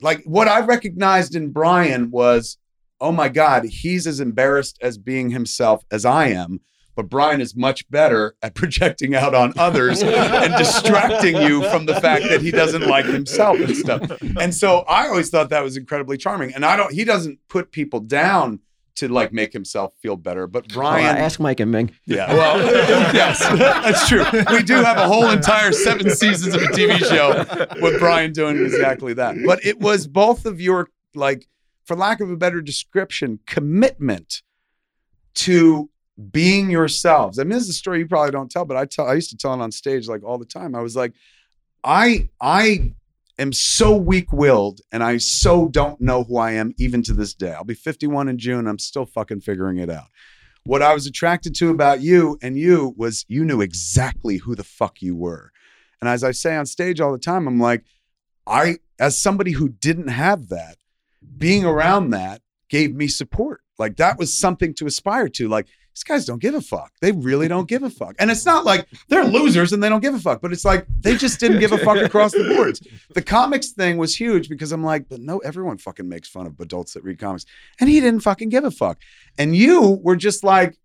[0.00, 2.58] like what I recognized in Brian was
[3.02, 6.60] oh my God, he's as embarrassed as being himself as I am.
[6.94, 12.00] But Brian is much better at projecting out on others and distracting you from the
[12.00, 14.22] fact that he doesn't like himself and stuff.
[14.38, 16.54] And so I always thought that was incredibly charming.
[16.54, 18.60] And I don't, he doesn't put people down
[18.96, 20.46] to like make himself feel better.
[20.46, 21.90] But Brian, ask Mike and Ming.
[22.04, 22.58] yeah, well,
[23.14, 24.24] yes, that's true.
[24.50, 27.44] We do have a whole entire seven seasons of a TV show
[27.80, 29.36] with Brian doing exactly that.
[29.44, 31.48] But it was both of your, like,
[31.84, 34.42] for lack of a better description, commitment
[35.34, 35.88] to
[36.30, 37.38] being yourselves.
[37.38, 39.06] I mean, this is a story you probably don't tell, but I tell.
[39.06, 40.74] I used to tell it on stage like all the time.
[40.74, 41.12] I was like,
[41.82, 42.92] I, I
[43.38, 47.52] am so weak-willed and I so don't know who I am even to this day.
[47.52, 48.66] I'll be 51 in June.
[48.66, 50.06] I'm still fucking figuring it out.
[50.64, 54.64] What I was attracted to about you and you was you knew exactly who the
[54.64, 55.50] fuck you were.
[56.00, 57.84] And as I say on stage all the time, I'm like,
[58.46, 60.76] I, as somebody who didn't have that,
[61.38, 63.62] being around that gave me support.
[63.78, 65.48] Like that was something to aspire to.
[65.48, 66.92] Like these guys don't give a fuck.
[67.00, 68.14] They really don't give a fuck.
[68.18, 70.86] And it's not like they're losers and they don't give a fuck, but it's like
[71.00, 72.86] they just didn't give a fuck across the boards.
[73.14, 76.58] The comics thing was huge because I'm like, but no, everyone fucking makes fun of
[76.60, 77.44] adults that read comics.
[77.80, 78.98] And he didn't fucking give a fuck.
[79.38, 80.78] And you were just like,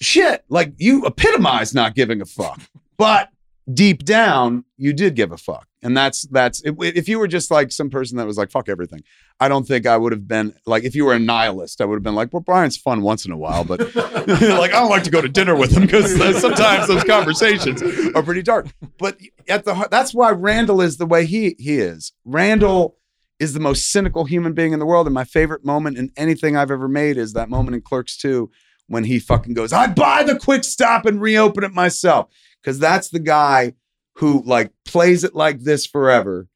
[0.00, 2.60] shit, like you epitomized not giving a fuck.
[2.96, 3.30] But
[3.72, 5.66] deep down, you did give a fuck.
[5.82, 8.68] And that's that's if, if you were just like some person that was like fuck
[8.68, 9.02] everything,
[9.40, 11.96] I don't think I would have been like if you were a nihilist, I would
[11.96, 13.80] have been like, well, Brian's fun once in a while, but
[14.26, 17.82] like I don't like to go to dinner with him because sometimes those conversations
[18.14, 18.68] are pretty dark.
[18.98, 19.18] But
[19.48, 22.12] at the that's why Randall is the way he he is.
[22.24, 22.96] Randall
[23.40, 26.56] is the most cynical human being in the world, and my favorite moment in anything
[26.56, 28.48] I've ever made is that moment in Clerks 2
[28.86, 32.28] when he fucking goes, "I buy the quick stop and reopen it myself,"
[32.62, 33.74] because that's the guy
[34.16, 36.48] who like plays it like this forever,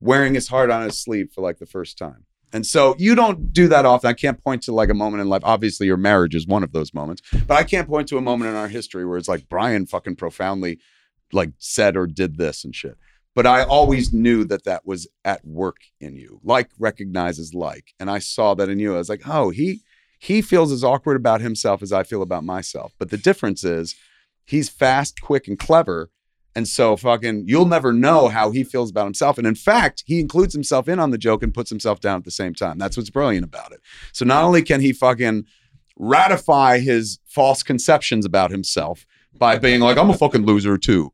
[0.00, 2.24] wearing his heart on his sleeve for like the first time.
[2.52, 4.08] And so you don't do that often.
[4.08, 5.42] I can't point to like a moment in life.
[5.44, 8.50] Obviously, your marriage is one of those moments, but I can't point to a moment
[8.50, 10.78] in our history where it's like Brian fucking profoundly
[11.32, 12.96] like said or did this and shit.
[13.34, 16.40] But I always knew that that was at work in you.
[16.42, 18.94] Like recognizes like, and I saw that in you.
[18.94, 19.80] I was like, oh, he
[20.18, 22.94] he feels as awkward about himself as I feel about myself.
[22.98, 23.94] But the difference is
[24.46, 26.10] he's fast, quick, and clever.
[26.56, 29.36] And so fucking you'll never know how he feels about himself.
[29.36, 32.24] And in fact, he includes himself in on the joke and puts himself down at
[32.24, 32.78] the same time.
[32.78, 33.80] That's what's brilliant about it.
[34.12, 35.44] So not only can he fucking
[35.98, 39.06] ratify his false conceptions about himself
[39.38, 41.12] by being like, I'm a fucking loser too.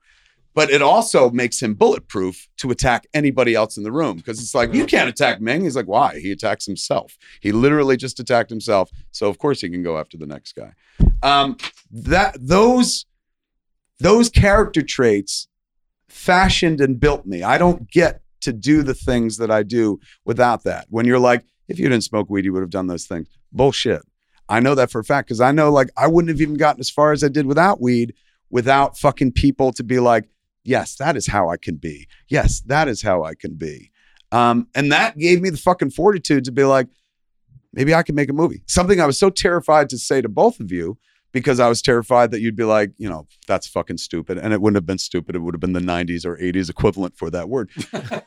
[0.54, 4.54] But it also makes him bulletproof to attack anybody else in the room because it's
[4.54, 5.62] like, you can't attack Ming.
[5.62, 6.20] He's like, why?
[6.20, 7.18] He attacks himself.
[7.40, 8.90] He literally just attacked himself.
[9.10, 10.72] So of course he can go after the next guy.
[11.22, 11.56] Um,
[11.90, 13.06] that those
[14.02, 15.48] those character traits
[16.08, 17.42] fashioned and built me.
[17.42, 20.86] I don't get to do the things that I do without that.
[20.90, 23.28] When you're like, if you didn't smoke weed, you would have done those things.
[23.52, 24.02] Bullshit.
[24.48, 26.80] I know that for a fact because I know like I wouldn't have even gotten
[26.80, 28.14] as far as I did without weed
[28.50, 30.28] without fucking people to be like,
[30.62, 32.06] yes, that is how I can be.
[32.28, 33.90] Yes, that is how I can be.
[34.30, 36.88] Um, and that gave me the fucking fortitude to be like,
[37.72, 38.62] maybe I can make a movie.
[38.66, 40.98] Something I was so terrified to say to both of you
[41.32, 44.38] because I was terrified that you'd be like, you know, that's fucking stupid.
[44.38, 45.34] And it wouldn't have been stupid.
[45.34, 47.70] It would have been the 90s or 80s equivalent for that word.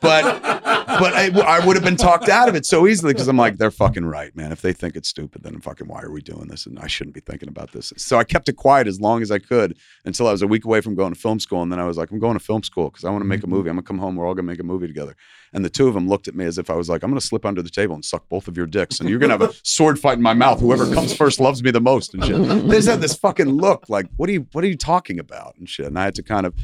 [0.00, 0.42] But
[0.86, 3.56] but I, I would have been talked out of it so easily because I'm like,
[3.56, 4.52] they're fucking right, man.
[4.52, 6.66] If they think it's stupid, then fucking why are we doing this?
[6.66, 7.92] And I shouldn't be thinking about this.
[7.96, 10.64] So I kept it quiet as long as I could until I was a week
[10.64, 11.62] away from going to film school.
[11.62, 13.40] And then I was like, I'm going to film school because I want to make
[13.40, 13.54] a mm-hmm.
[13.54, 13.70] movie.
[13.70, 14.16] I'm gonna come home.
[14.16, 15.16] We're all gonna make a movie together.
[15.52, 17.20] And the two of them looked at me as if I was like, I'm gonna
[17.20, 19.54] slip under the table and suck both of your dicks, and you're gonna have a
[19.62, 20.60] sword fight in my mouth.
[20.60, 22.68] Whoever comes first loves me the most and shit.
[22.68, 25.54] They just had this fucking look like, what are you what are you talking about
[25.58, 25.86] and shit.
[25.86, 26.54] And I had to kind of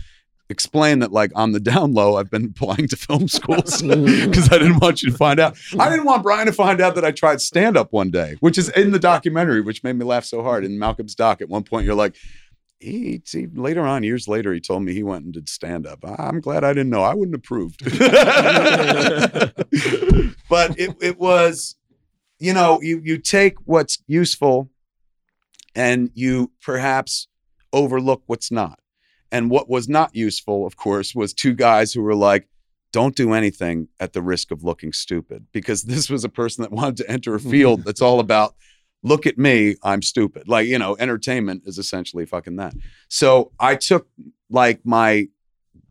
[0.53, 4.59] explain that like on the down low I've been applying to film schools because I
[4.59, 5.57] didn't want you to find out.
[5.79, 8.59] I didn't want Brian to find out that I tried stand up one day, which
[8.59, 10.65] is in the documentary, which made me laugh so hard.
[10.65, 12.15] In Malcolm's doc, at one point you're like,
[12.83, 16.01] he, he later on, years later, he told me he went and did stand up.
[16.05, 17.03] I'm glad I didn't know.
[17.03, 17.85] I wouldn't have proved.
[20.49, 21.77] but it, it was,
[22.39, 24.71] you know, you you take what's useful
[25.75, 27.29] and you perhaps
[27.73, 28.79] overlook what's not.
[29.31, 32.49] And what was not useful, of course, was two guys who were like,
[32.93, 35.47] don't do anything at the risk of looking stupid.
[35.53, 37.51] Because this was a person that wanted to enter a mm-hmm.
[37.51, 38.55] field that's all about,
[39.03, 40.49] look at me, I'm stupid.
[40.49, 42.75] Like, you know, entertainment is essentially fucking that.
[43.09, 44.09] So I took
[44.51, 45.29] like my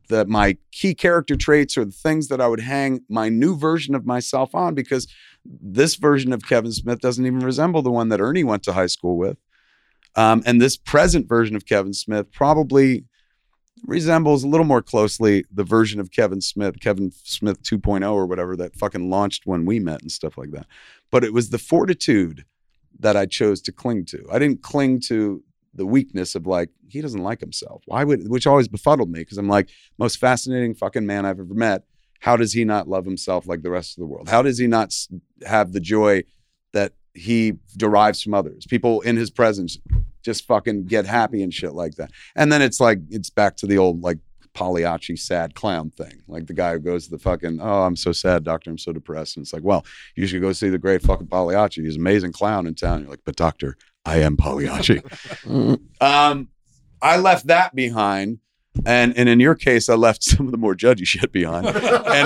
[0.08, 3.96] the my key character traits or the things that I would hang my new version
[3.96, 5.08] of myself on because
[5.46, 8.88] this version of Kevin Smith doesn't even resemble the one that Ernie went to high
[8.88, 9.38] school with.
[10.16, 13.06] Um, and this present version of Kevin Smith probably
[13.88, 18.56] resembles a little more closely the version of Kevin Smith, Kevin Smith 2.0 or whatever
[18.58, 20.68] that fucking launched when we met and stuff like that.
[21.10, 22.46] But it was the fortitude
[23.00, 24.24] that I chose to cling to.
[24.32, 27.84] I didn't cling to the weakness of like he doesn't like himself.
[27.86, 31.54] Why would which always befuddled me because I'm like most fascinating fucking man I've ever
[31.54, 31.84] met.
[32.20, 34.30] How does he not love himself like the rest of the world?
[34.30, 34.94] How does he not
[35.46, 36.24] have the joy
[36.74, 38.66] that he derives from others?
[38.68, 39.80] People in his presence
[40.22, 42.12] just fucking get happy and shit like that.
[42.36, 44.20] And then it's like it's back to the old like
[44.54, 46.22] Pagliacci sad clown thing.
[46.28, 48.92] Like the guy who goes to the fucking, oh, I'm so sad, doctor, I'm so
[48.92, 49.38] depressed.
[49.38, 49.86] And it's like, well,
[50.16, 51.82] you should go see the great fucking Pagliacci.
[51.84, 53.02] He's an amazing clown in town.
[53.02, 55.02] You're like, but doctor, I am Pagliacci.
[56.02, 56.50] Um,
[57.02, 58.40] I left that behind.
[58.86, 61.68] And and in your case, I left some of the more judgy shit behind.
[61.68, 61.78] and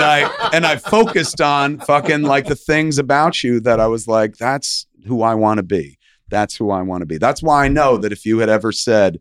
[0.04, 4.38] I and I focused on fucking like the things about you that I was like,
[4.38, 5.98] that's who I want to be.
[6.30, 7.18] That's who I want to be.
[7.18, 9.20] That's why I know that if you had ever said,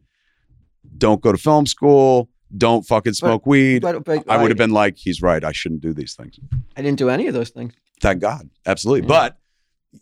[0.97, 4.71] don't go to film school, don't fucking smoke weed, But, but I would have been
[4.71, 5.43] like, he's right.
[5.43, 6.39] I shouldn't do these things.
[6.77, 7.75] I didn't do any of those things.
[8.01, 8.49] Thank God.
[8.67, 9.03] Absolutely.
[9.03, 9.09] Yeah.
[9.09, 9.39] But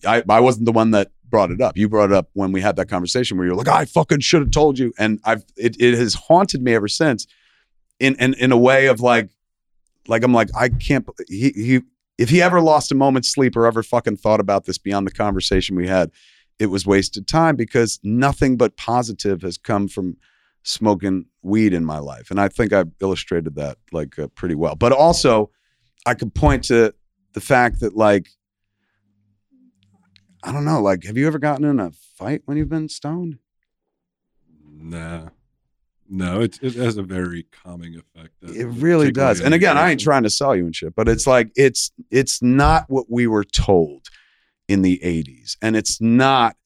[0.07, 1.77] I, I wasn't the one that brought it up.
[1.77, 4.43] You brought it up when we had that conversation where you're like, I fucking should
[4.43, 4.93] have told you.
[4.99, 7.27] And I've it, it has haunted me ever since
[7.99, 9.31] in, in in a way of like
[10.07, 11.81] like I'm like, I can't he he
[12.19, 15.11] if he ever lost a moment's sleep or ever fucking thought about this beyond the
[15.11, 16.11] conversation we had,
[16.59, 20.17] it was wasted time because nothing but positive has come from
[20.63, 22.31] smoking weed in my life.
[22.31, 24.75] And I think I illustrated that like uh, pretty well.
[24.75, 25.51] But also,
[26.07, 26.95] I could point to
[27.33, 28.29] the fact that like
[30.43, 33.39] I don't know, like have you ever gotten in a fight when you've been stoned?
[34.65, 35.29] Nah.
[36.15, 38.35] No, it, it has a very calming effect.
[38.43, 39.41] It really does.
[39.41, 42.43] And again, I ain't trying to sell you and shit, but it's like it's it's
[42.43, 44.09] not what we were told
[44.69, 45.57] in the 80s.
[45.63, 46.57] And it's not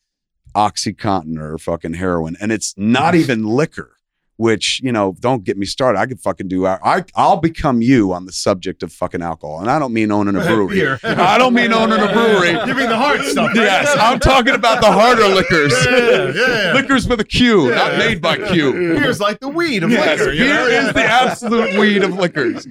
[0.56, 2.36] Oxycontin or fucking heroin.
[2.40, 3.95] And it's not even liquor,
[4.36, 5.98] which, you know, don't get me started.
[5.98, 9.60] I could fucking do I I'll become you on the subject of fucking alcohol.
[9.60, 10.86] And I don't mean owning a brewery.
[11.04, 12.50] I don't mean owning a brewery.
[12.50, 13.48] You mean the hard stuff?
[13.48, 13.56] right?
[13.56, 15.72] Yes, I'm talking about the harder liquors.
[15.86, 16.72] Yeah, yeah.
[16.74, 17.98] Liquors with a Q, not Yeah.
[17.98, 18.72] made by Q.
[18.72, 20.32] Beer's like the weed of Yes, liquor.
[20.32, 20.66] beer know?
[20.88, 22.66] is the absolute weed of liquors.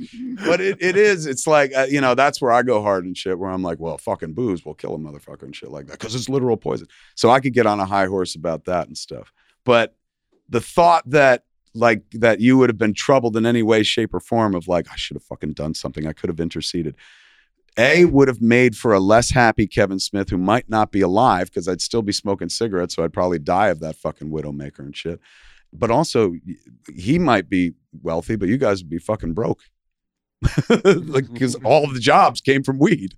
[0.46, 1.26] But it, it is.
[1.26, 3.80] It's like, uh, you know, that's where I go hard and shit, where I'm like,
[3.80, 6.88] well, fucking booze will kill a motherfucker and shit like that because it's literal poison.
[7.16, 9.32] So I could get on a high horse about that and stuff.
[9.64, 9.96] But
[10.50, 11.44] the thought that,
[11.76, 14.88] like, that you would have been troubled in any way, shape, or form of like,
[14.92, 16.08] I should have fucking done something.
[16.08, 16.96] I could have interceded.
[17.78, 21.48] A would have made for a less happy Kevin Smith who might not be alive
[21.48, 22.96] because I'd still be smoking cigarettes.
[22.96, 25.20] So I'd probably die of that fucking widowmaker and shit.
[25.74, 26.36] But also,
[26.96, 29.60] he might be wealthy, but you guys would be fucking broke.
[30.70, 33.16] like, because all of the jobs came from weed.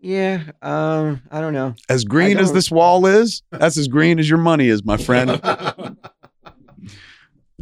[0.00, 1.74] Yeah, um, I don't know.
[1.88, 5.30] As green as this wall is, that's as green as your money is, my friend.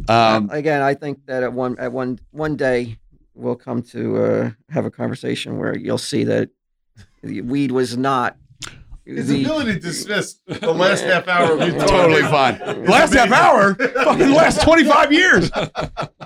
[0.09, 2.97] Um, Again, I think that at one at one one day
[3.35, 6.49] we'll come to uh, have a conversation where you'll see that
[7.21, 8.37] the weed was not
[9.05, 12.59] His the ability to dismiss the last half hour of you totally fine.
[12.85, 15.51] Last half hour, fucking last 25 years.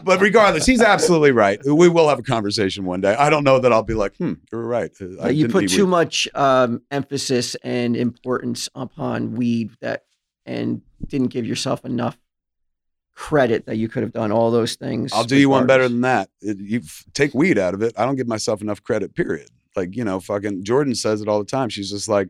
[0.03, 1.59] But regardless, he's absolutely right.
[1.65, 3.13] We will have a conversation one day.
[3.13, 4.89] I don't know that I'll be like, hmm, you're right.
[5.01, 5.91] Uh, I you put too weed.
[5.91, 10.05] much um, emphasis and importance upon weed that
[10.45, 12.17] and didn't give yourself enough
[13.17, 15.11] credit that you could have done all those things.
[15.11, 16.29] I'll do you one better than that.
[16.39, 17.93] It- you f- take weed out of it.
[17.97, 19.49] I don't give myself enough credit, period.
[19.75, 21.69] Like, you know, fucking Jordan says it all the time.
[21.69, 22.29] She's just like,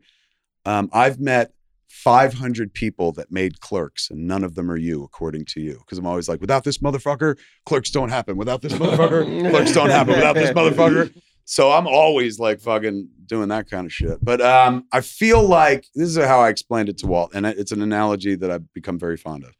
[0.65, 1.51] um, I've met
[1.89, 5.77] 500 people that made clerks, and none of them are you, according to you.
[5.79, 8.37] Because I'm always like, without this motherfucker, clerks don't happen.
[8.37, 10.15] Without this motherfucker, clerks don't happen.
[10.15, 11.13] Without this motherfucker.
[11.43, 14.23] So I'm always like fucking doing that kind of shit.
[14.23, 17.71] But um, I feel like this is how I explained it to Walt, and it's
[17.73, 19.51] an analogy that I've become very fond of.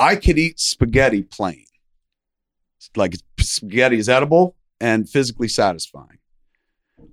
[0.00, 1.66] I could eat spaghetti plain.
[2.96, 6.18] Like spaghetti is edible and physically satisfying.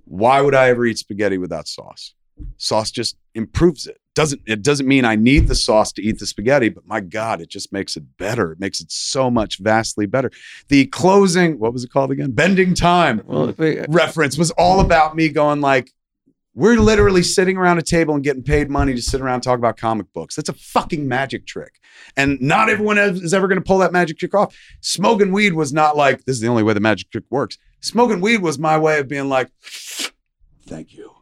[0.04, 2.14] Why would I ever eat spaghetti without sauce?
[2.56, 3.98] Sauce just improves it.
[4.14, 7.40] Doesn't it doesn't mean I need the sauce to eat the spaghetti, but my God,
[7.40, 8.52] it just makes it better.
[8.52, 10.30] It makes it so much vastly better.
[10.68, 12.32] The closing, what was it called again?
[12.32, 15.92] Bending time Well, if uh, reference was all about me going like,
[16.58, 19.58] we're literally sitting around a table and getting paid money to sit around and talk
[19.58, 20.34] about comic books.
[20.34, 21.78] That's a fucking magic trick.
[22.16, 24.56] And not everyone is ever going to pull that magic trick off.
[24.80, 27.58] Smoking weed was not like, this is the only way the magic trick works.
[27.80, 29.50] Smoking weed was my way of being like,
[30.66, 31.12] thank you.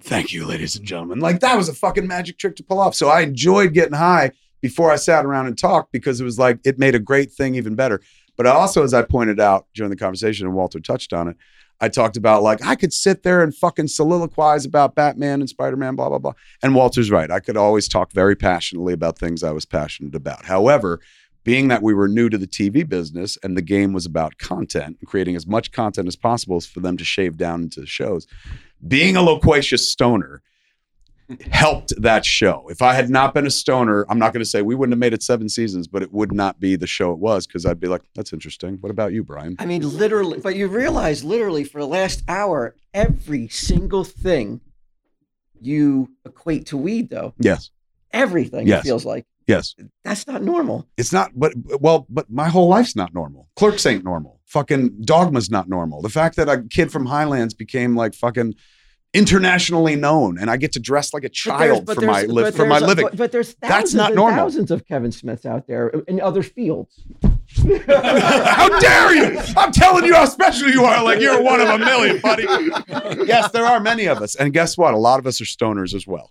[0.00, 1.20] Thank you, ladies and gentlemen.
[1.20, 2.94] Like that was a fucking magic trick to pull off.
[2.94, 4.30] So I enjoyed getting high
[4.62, 7.54] before I sat around and talked because it was like, it made a great thing
[7.56, 8.00] even better.
[8.38, 11.36] But also, as I pointed out during the conversation, and Walter touched on it,
[11.80, 15.76] I talked about like I could sit there and fucking soliloquize about Batman and Spider
[15.76, 16.32] Man, blah blah blah.
[16.62, 17.30] And Walter's right.
[17.30, 20.46] I could always talk very passionately about things I was passionate about.
[20.46, 21.00] However,
[21.44, 24.96] being that we were new to the TV business and the game was about content
[24.98, 28.26] and creating as much content as possible for them to shave down into the shows,
[28.88, 30.42] being a loquacious stoner
[31.50, 32.66] helped that show.
[32.70, 34.98] If I had not been a stoner, I'm not going to say we wouldn't have
[35.00, 37.80] made it seven seasons, but it would not be the show it was because I'd
[37.80, 38.78] be like, that's interesting.
[38.80, 39.56] What about you, Brian?
[39.58, 44.60] I mean, literally, but you realize literally for the last hour, every single thing
[45.60, 47.34] you equate to weed, though.
[47.38, 47.70] Yes.
[48.12, 48.84] Everything Yes.
[48.84, 49.26] it feels like.
[49.46, 49.74] Yes.
[50.04, 50.86] That's not normal.
[50.96, 53.48] It's not, but well, but my whole life's not normal.
[53.56, 54.40] Clerks ain't normal.
[54.46, 56.02] Fucking Dogma's not normal.
[56.02, 58.54] The fact that a kid from Highlands became like fucking
[59.16, 62.78] internationally known and I get to dress like a child for my li- for my
[62.78, 63.06] living.
[63.06, 64.36] But, but there's That's thousands not normal.
[64.36, 67.00] thousands of Kevin Smiths out there in other fields.
[67.86, 69.40] How dare you?
[69.56, 71.02] I'm telling you how special you are.
[71.02, 72.42] Like you're one of a million, buddy.
[73.26, 74.34] yes, there are many of us.
[74.34, 74.92] And guess what?
[74.92, 76.30] A lot of us are stoners as well.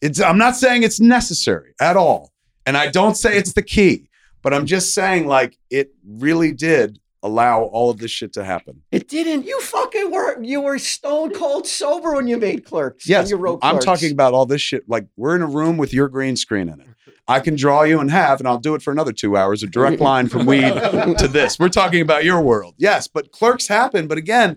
[0.00, 2.32] It's I'm not saying it's necessary at all.
[2.64, 4.08] And I don't say it's the key,
[4.42, 8.82] but I'm just saying like it really did allow all of this shit to happen.
[8.92, 9.44] It didn't.
[9.44, 10.42] You fucking were.
[10.42, 13.08] You were stone cold sober when you made clerks.
[13.08, 14.88] Yes, you wrote I'm talking about all this shit.
[14.88, 16.86] Like we're in a room with your green screen in it.
[17.26, 19.62] I can draw you in half, and I'll do it for another two hours.
[19.62, 21.58] A direct line from weed to this.
[21.58, 23.06] We're talking about your world, yes.
[23.06, 24.06] But clerks happen.
[24.06, 24.56] But again,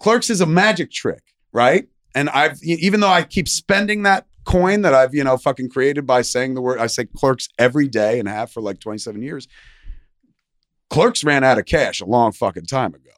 [0.00, 1.88] clerks is a magic trick, right?
[2.14, 6.06] And I've even though I keep spending that coin that I've you know fucking created
[6.06, 9.46] by saying the word, I say clerks every day and have for like 27 years.
[10.90, 13.10] Clerks ran out of cash a long fucking time ago.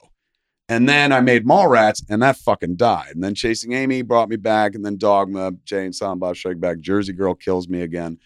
[0.70, 3.12] And then I made Mallrats, and that fucking died.
[3.14, 6.60] And then Chasing Amy brought me back, and then Dogma, Jay and Silent Bob Strike
[6.60, 8.18] Back, Jersey Girl kills me again.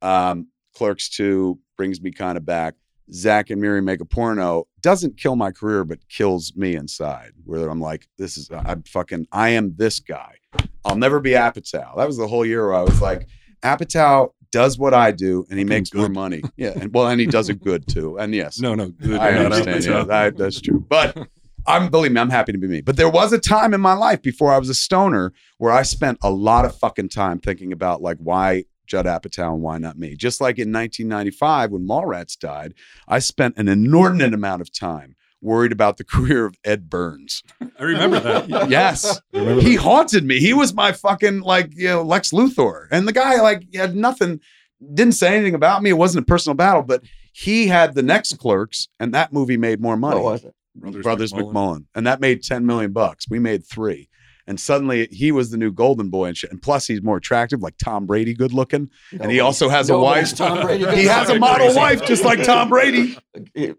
[0.00, 2.74] Um, Clerks 2 brings me kind of back.
[3.12, 7.32] Zack and Miri make a porno doesn't kill my career, but kills me inside.
[7.44, 10.36] Where I'm like, this is I'm fucking I am this guy.
[10.84, 11.96] I'll never be Apatow.
[11.96, 13.28] That was the whole year where I was like,
[13.62, 16.42] Apatow does what I do, and he makes more money.
[16.56, 18.18] Yeah, and well, and he does it good too.
[18.18, 19.18] And yes, No, no, good.
[19.18, 19.84] I understand.
[19.84, 20.84] Yeah, that, that's true.
[20.88, 21.16] But
[21.66, 22.80] I'm believe me, I'm happy to be me.
[22.82, 25.82] But there was a time in my life before I was a stoner where I
[25.82, 29.98] spent a lot of fucking time thinking about like why Judd Apatow and why not
[29.98, 30.14] me.
[30.14, 32.74] Just like in 1995 when Mallrats died,
[33.08, 37.42] I spent an inordinate amount of time worried about the career of Ed Burns.
[37.78, 38.48] I remember that.
[38.70, 39.20] Yes.
[39.34, 39.82] Remember He that.
[39.82, 40.38] haunted me.
[40.40, 42.86] He was my fucking like, you know, Lex Luthor.
[42.90, 44.40] And the guy like had nothing,
[44.94, 45.90] didn't say anything about me.
[45.90, 49.80] It wasn't a personal battle, but he had the next clerks, and that movie made
[49.80, 50.16] more money.
[50.20, 50.54] What was it?
[50.74, 51.52] Brothers, Brothers McMullen.
[51.52, 51.84] McMullen.
[51.94, 53.26] And that made 10 million bucks.
[53.28, 54.08] We made three.
[54.46, 56.50] And suddenly he was the new golden boy and shit.
[56.50, 58.90] And plus he's more attractive, like Tom Brady, good looking.
[59.20, 60.38] And he also has a Nobody's wife.
[60.38, 60.96] Tom Brady.
[60.96, 63.16] He has a model wife just like Tom Brady.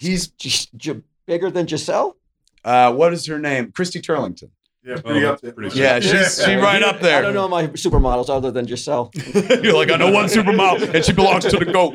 [0.00, 2.16] It- it- He's G- G- bigger than Gisele.
[2.64, 3.72] uh what is her name?
[3.72, 4.50] Christy Turlington.
[4.84, 5.52] Yeah, Oh, pretty up there.
[5.52, 7.18] pretty Yeah, she's she right up there.
[7.18, 9.10] I don't know my supermodels other than Gisele.
[9.62, 11.94] You're like, I know one supermodel, and she belongs to the goat.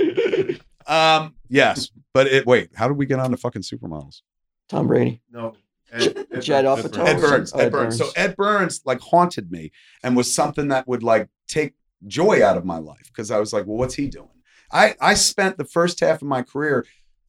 [0.87, 2.45] Um, yes, but it.
[2.45, 4.21] Wait, how did we get on to fucking supermodels?
[4.69, 5.21] Tom Brady.
[5.31, 5.55] No.
[5.91, 6.97] Ed, Ed Jed Burns.
[6.97, 7.53] Ed Burns.
[7.53, 7.97] Oh, Ed Ed Burns.
[7.97, 9.71] So Ed Burns like haunted me
[10.03, 11.73] and was something that would like take
[12.05, 14.29] joy out of my life because I was like, well, what's he doing?
[14.71, 16.85] I I spent the first half of my career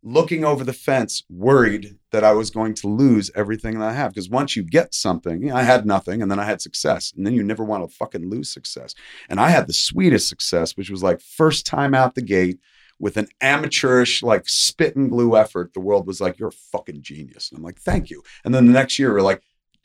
[0.06, 4.14] looking over the fence, worried that I was going to lose everything that I have.
[4.14, 7.12] Because once you get something, you know, I had nothing, and then I had success,
[7.16, 8.94] and then you never want to fucking lose success.
[9.28, 12.60] And I had the sweetest success, which was like first time out the gate
[13.00, 15.74] with an amateurish, like spit and glue effort.
[15.74, 18.66] The world was like, "You're a fucking genius," and I'm like, "Thank you." And then
[18.66, 19.42] the next year, we're like,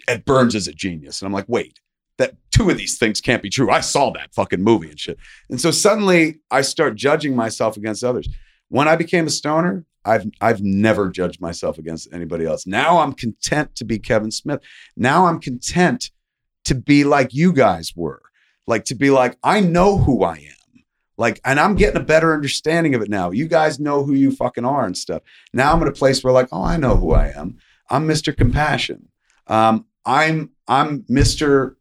[0.07, 1.79] "Ed Burns is a genius," and I'm like, "Wait."
[2.17, 3.71] That two of these things can't be true.
[3.71, 5.17] I saw that fucking movie and shit.
[5.49, 8.29] And so suddenly I start judging myself against others.
[8.67, 12.65] When I became a stoner, I've I've never judged myself against anybody else.
[12.65, 14.61] Now I'm content to be Kevin Smith.
[14.95, 16.11] Now I'm content
[16.65, 18.21] to be like you guys were.
[18.67, 20.83] Like to be like I know who I am.
[21.17, 23.31] Like and I'm getting a better understanding of it now.
[23.31, 25.21] You guys know who you fucking are and stuff.
[25.53, 27.57] Now I'm at a place where like, oh, I know who I am.
[27.89, 28.35] I'm Mr.
[28.35, 29.09] Compassion.
[29.47, 31.75] Um, I'm I'm Mr.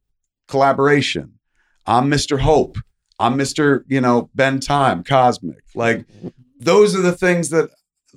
[0.49, 1.39] Collaboration.
[1.87, 2.41] I'm Mr.
[2.41, 2.77] Hope.
[3.19, 3.85] I'm Mr.
[3.87, 5.63] You know Ben Time Cosmic.
[5.75, 6.05] Like
[6.59, 7.71] those are the things that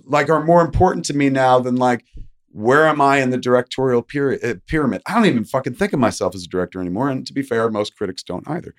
[0.06, 2.06] like are more important to me now than like
[2.54, 5.01] where am I in the directorial uh, pyramid?
[5.08, 7.10] I don't even fucking think of myself as a director anymore.
[7.10, 8.76] And to be fair, most critics don't either.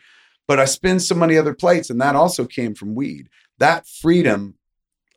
[0.46, 3.28] But I spin so many other plates, and that also came from weed.
[3.58, 4.54] That freedom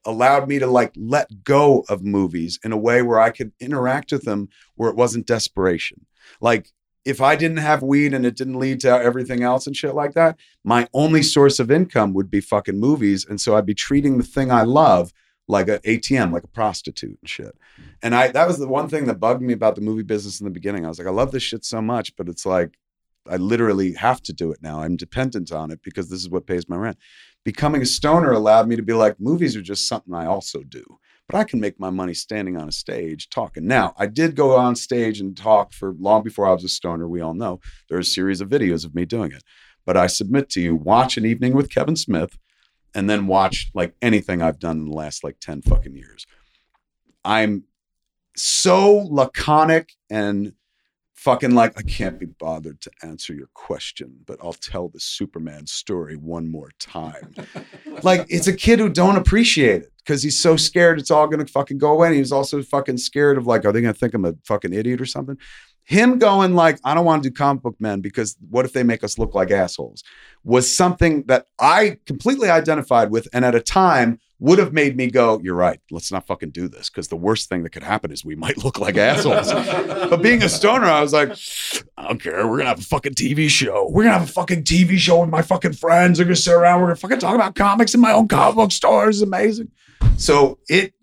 [0.05, 4.11] allowed me to like let go of movies in a way where I could interact
[4.11, 6.05] with them where it wasn't desperation.
[6.39, 6.71] Like
[7.03, 10.13] if I didn't have weed and it didn't lead to everything else and shit like
[10.13, 13.25] that, my only source of income would be fucking movies.
[13.25, 15.11] And so I'd be treating the thing I love
[15.47, 17.57] like an ATM, like a prostitute and shit.
[18.01, 20.45] And I that was the one thing that bugged me about the movie business in
[20.45, 20.85] the beginning.
[20.85, 22.77] I was like, I love this shit so much, but it's like,
[23.29, 24.81] I literally have to do it now.
[24.81, 26.97] I'm dependent on it because this is what pays my rent.
[27.43, 30.83] Becoming a stoner allowed me to be like, movies are just something I also do,
[31.29, 33.67] but I can make my money standing on a stage talking.
[33.67, 37.07] Now, I did go on stage and talk for long before I was a stoner.
[37.07, 39.43] We all know there are a series of videos of me doing it.
[39.85, 42.37] But I submit to you, watch an evening with Kevin Smith
[42.97, 46.25] and then watch like anything I've done in the last like 10 fucking years.
[47.23, 47.63] I'm
[48.35, 50.53] so laconic and
[51.13, 55.67] fucking like I can't be bothered to answer your question, but I'll tell the Superman
[55.67, 57.35] story one more time.
[58.01, 61.45] like it's a kid who don't appreciate it because he's so scared it's all gonna
[61.45, 62.07] fucking go away.
[62.07, 64.73] And he was also fucking scared of like, are they gonna think I'm a fucking
[64.73, 65.37] idiot or something?
[65.87, 68.83] Him going like, I don't want to do comic book men because what if they
[68.83, 70.03] make us look like assholes?
[70.43, 75.09] Was something that I completely identified with, and at a time would have made me
[75.09, 76.89] go, You're right, let's not fucking do this.
[76.89, 79.49] Because the worst thing that could happen is we might look like assholes.
[80.09, 81.37] but being a stoner, I was like,
[81.97, 82.45] I don't care.
[82.45, 83.87] We're gonna have a fucking TV show.
[83.89, 86.19] We're gonna have a fucking TV show with my fucking friends.
[86.19, 86.81] We're gonna sit around.
[86.81, 89.07] We're gonna fucking talk about comics in my own comic book store.
[89.07, 89.71] It's amazing.
[90.17, 90.93] So it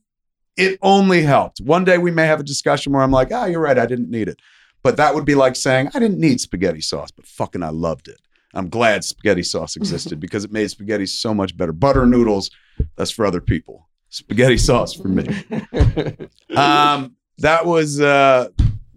[0.59, 1.62] it only helped.
[1.62, 4.11] One day we may have a discussion where I'm like, ah, you're right, I didn't
[4.11, 4.39] need it.
[4.85, 8.07] But that would be like saying, I didn't need spaghetti sauce, but fucking I loved
[8.07, 8.20] it.
[8.53, 11.72] I'm glad spaghetti sauce existed because it made spaghetti so much better.
[11.72, 12.51] Butter noodles,
[12.95, 13.89] that's for other people.
[14.11, 15.26] Spaghetti sauce for me.
[16.55, 18.47] Um, that was uh,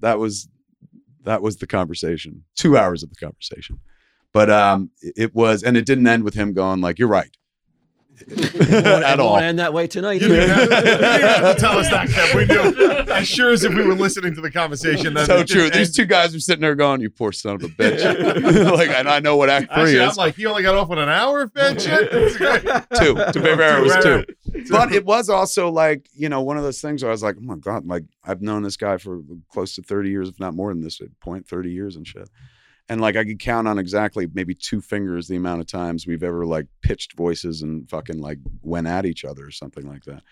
[0.01, 0.47] that was
[1.23, 2.43] that was the conversation.
[2.55, 3.79] Two hours of the conversation,
[4.31, 7.35] but um, it was, and it didn't end with him going like, "You're right."
[8.69, 9.37] At all.
[9.37, 10.21] And that way tonight.
[10.21, 12.35] You didn't, have, you have to tell us that, Kev.
[12.35, 12.96] We knew.
[13.17, 15.13] As sure as if we were listening to the conversation.
[15.13, 15.63] That so it true.
[15.63, 18.89] didn't These two guys are sitting there going, "You poor son of a bitch." like,
[18.89, 20.17] and I know what Act Three Actually, I'm is.
[20.17, 22.11] like, he only got off with an hour of bad shit.
[22.11, 23.15] Two.
[23.15, 24.25] To be fair, it was two.
[24.69, 27.35] But it was also like, you know, one of those things where I was like,
[27.37, 30.53] oh my God, like I've known this guy for close to 30 years, if not
[30.53, 32.29] more than this point, 30 years and shit.
[32.89, 36.23] And like I could count on exactly maybe two fingers the amount of times we've
[36.23, 40.23] ever like pitched voices and fucking like went at each other or something like that.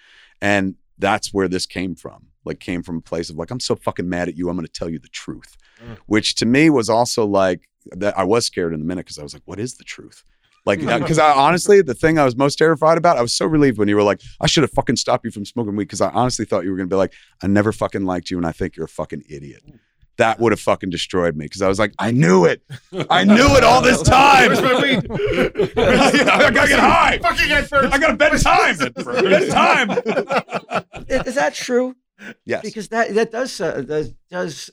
[0.42, 2.28] And that's where this came from.
[2.46, 4.50] Like came from a place of like, I'm so fucking mad at you.
[4.50, 5.58] I'm gonna tell you the truth.
[5.84, 5.98] Mm.
[6.06, 9.24] Which to me was also like that I was scared in the minute because I
[9.24, 10.24] was like, what is the truth?
[10.66, 13.78] Like, because I honestly, the thing I was most terrified about, I was so relieved
[13.78, 16.10] when you were like, I should have fucking stopped you from smoking weed because I
[16.10, 18.52] honestly thought you were going to be like, I never fucking liked you and I
[18.52, 19.64] think you're a fucking idiot.
[20.18, 22.62] That would have fucking destroyed me because I was like, I knew it.
[23.10, 24.48] I knew it all this time.
[24.48, 25.12] Where's my weed?
[25.78, 27.20] I gotta get high.
[27.22, 27.94] Fucking head first.
[27.94, 28.78] I got a bedtime.
[28.78, 29.90] bedtime.
[31.10, 31.96] Is, is that true?
[32.46, 32.64] Yes.
[32.64, 34.72] Because that that does uh, does does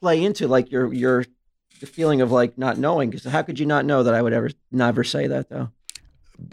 [0.00, 1.24] play into like your your
[1.80, 3.10] the feeling of like not knowing.
[3.10, 5.70] Because how could you not know that I would ever never say that though?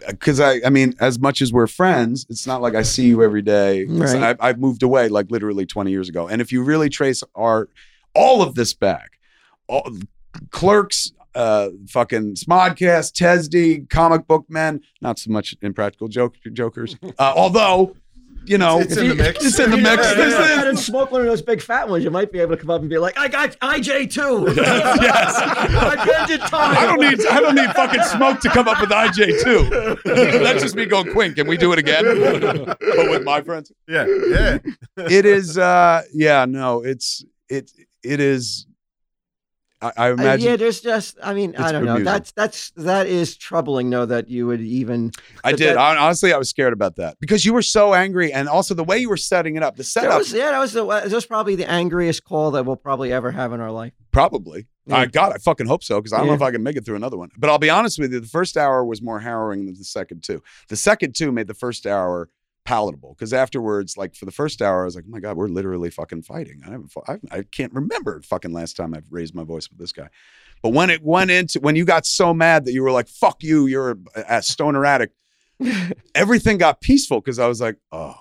[0.08, 3.22] because I, I mean, as much as we're friends, it's not like I see you
[3.22, 3.84] every day.
[3.86, 4.22] Right.
[4.22, 6.28] I've, I've moved away like literally 20 years ago.
[6.28, 7.68] And if you really trace our,
[8.14, 9.18] all of this back,
[9.68, 9.90] all,
[10.50, 16.96] clerks, uh, fucking Smodcast, Tesdy, comic book men, not so much impractical joke, jokers.
[17.18, 17.94] Uh, although,
[18.46, 19.44] you know, It's in the mix.
[19.44, 20.06] It's in the mix.
[20.10, 22.32] If This you is- had him smoke one of those big fat ones, you might
[22.32, 24.52] be able to come up and be like, "I got IJ too.
[24.56, 25.34] yes.
[25.36, 26.76] I bended time.
[26.76, 30.40] I don't need I don't need fucking smoke to come up with IJ too.
[30.42, 32.04] That's just me going, Quinn, can we do it again?
[32.04, 32.78] but
[33.10, 33.70] with my friends.
[33.88, 34.58] Yeah, yeah.
[34.96, 37.70] it is uh yeah no it's it
[38.02, 38.66] it is
[39.82, 41.18] i, I Uh, imagine yeah, there's just.
[41.22, 41.92] I mean, I don't know.
[41.92, 42.04] amusing.
[42.04, 43.90] That's that's that is troubling.
[43.90, 45.10] though that you would even.
[45.44, 48.48] i did that- honestly i was scared about that because you were so angry and
[48.48, 50.50] also the way you were setting it up the That setup was yeah.
[50.50, 53.60] That was the that was probably the angriest call that we'll probably ever have in
[53.60, 53.92] our life.
[54.12, 54.96] probably Yeah.
[54.98, 56.84] i god i fucking hope so because i don't know if i can make it
[56.84, 59.66] through another one but i'll be honest with you the first hour was more harrowing
[59.66, 62.28] than the second two the second two made the first hour
[62.70, 65.48] palatable because afterwards like for the first hour i was like oh my god we're
[65.48, 66.60] literally fucking fighting.
[66.64, 69.90] I haven't I, I can't remember fucking last time i've raised my voice with this
[69.90, 70.08] guy.
[70.62, 73.42] But when it went into when you got so mad that you were like fuck
[73.42, 75.16] you you're a, a stoner addict
[76.14, 78.14] everything got peaceful because i was like oh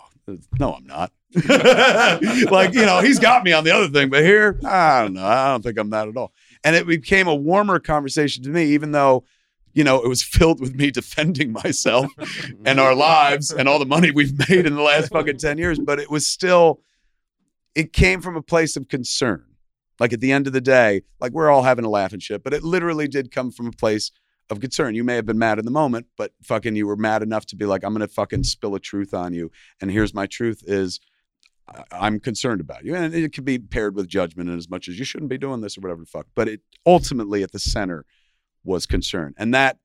[0.59, 1.11] no i'm not.
[2.51, 5.27] Like you know he's got me on the other thing but here i don't know
[5.27, 6.33] i don't think i'm that at all.
[6.63, 9.25] And it became a warmer conversation to me even though
[9.73, 12.11] you know it was filled with me defending myself
[12.65, 15.79] and our lives and all the money we've made in the last fucking 10 years
[15.79, 16.81] but it was still
[17.75, 19.45] it came from a place of concern.
[19.99, 22.43] Like at the end of the day like we're all having a laugh and shit
[22.43, 24.11] but it literally did come from a place
[24.49, 24.95] of concern.
[24.95, 27.55] You may have been mad in the moment but fucking you were mad enough to
[27.55, 29.51] be like i'm gonna fucking spill a truth on you
[29.81, 30.99] and here's my truth is
[31.91, 32.95] i'm concerned about you.
[32.95, 35.61] And it could be paired with judgment in as much as you shouldn't be doing
[35.61, 38.05] this or whatever the fuck but it ultimately at the center
[38.63, 39.35] was concerned.
[39.37, 39.77] and that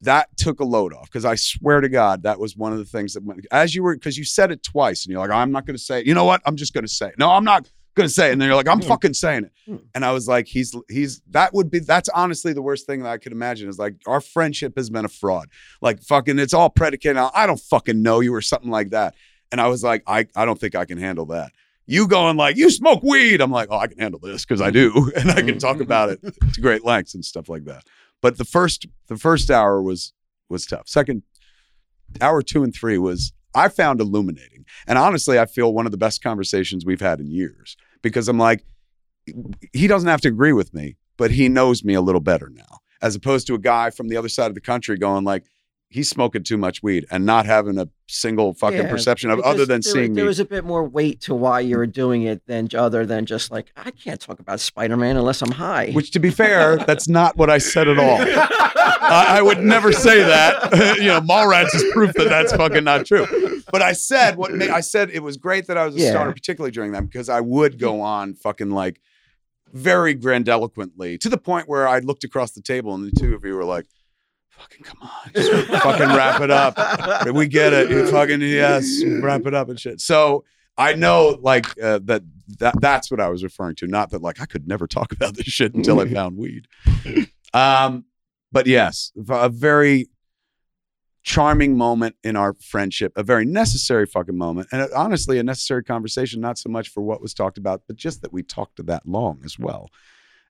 [0.00, 2.84] that took a load off because I swear to God that was one of the
[2.84, 5.50] things that went as you were because you said it twice and you're like I'm
[5.52, 6.06] not going to say it.
[6.06, 7.14] you know what I'm just going to say it.
[7.18, 8.32] no I'm not gonna say it.
[8.32, 9.74] And then you're like, I'm fucking saying Hmm.
[9.74, 9.80] it.
[9.94, 13.08] And I was like, he's he's that would be that's honestly the worst thing that
[13.08, 15.48] I could imagine is like our friendship has been a fraud.
[15.80, 19.14] Like fucking it's all predicated on I don't fucking know you or something like that.
[19.52, 21.52] And I was like, I, I don't think I can handle that.
[21.86, 23.40] You going like, you smoke weed.
[23.40, 25.10] I'm like, oh, I can handle this because I do.
[25.16, 25.82] And I can talk mm-hmm.
[25.82, 26.20] about it
[26.54, 27.84] to great lengths and stuff like that.
[28.22, 30.12] But the first the first hour was
[30.48, 30.88] was tough.
[30.88, 31.22] Second
[32.20, 34.64] hour two and three was I found illuminating.
[34.86, 38.38] And honestly, I feel one of the best conversations we've had in years because I'm
[38.38, 38.64] like,
[39.72, 42.80] he doesn't have to agree with me, but he knows me a little better now,
[43.00, 45.44] as opposed to a guy from the other side of the country going like,
[45.94, 49.64] he's smoking too much weed and not having a single fucking Yeah, perception of other
[49.64, 50.28] than there, seeing there me.
[50.28, 53.52] was a bit more weight to why you were doing it than other than just
[53.52, 55.92] like I can't talk about Spider Man unless I'm high.
[55.92, 58.18] Which, to be fair, that's not what I said at all.
[58.20, 60.96] I, I would never say that.
[60.98, 63.26] you know, Mallrats is proof that that's fucking not true.
[63.70, 65.10] But I said what I said.
[65.10, 66.10] It was great that I was a Yeah.
[66.10, 68.02] starter, particularly during that, because I would go mm-hmm.
[68.02, 69.00] on fucking like
[69.72, 73.44] very grandiloquently to the point where I looked across the table and the two of
[73.44, 73.86] you were like,
[74.58, 75.50] "Fucking come on, just
[75.82, 76.76] fucking wrap it up.
[77.32, 77.90] We get it.
[77.90, 80.44] You fucking yes, wrap it up and shit." So
[80.76, 82.22] I know like uh, that
[82.58, 83.86] that that's what I was referring to.
[83.86, 86.68] Not that like I could never talk about this shit until I found weed.
[87.52, 88.04] Um,
[88.50, 90.08] but yes, a very
[91.22, 95.82] charming moment in our friendship, a very necessary fucking moment, and uh, honestly, a necessary
[95.82, 96.40] conversation.
[96.40, 99.40] Not so much for what was talked about, but just that we talked that long
[99.44, 99.88] as well.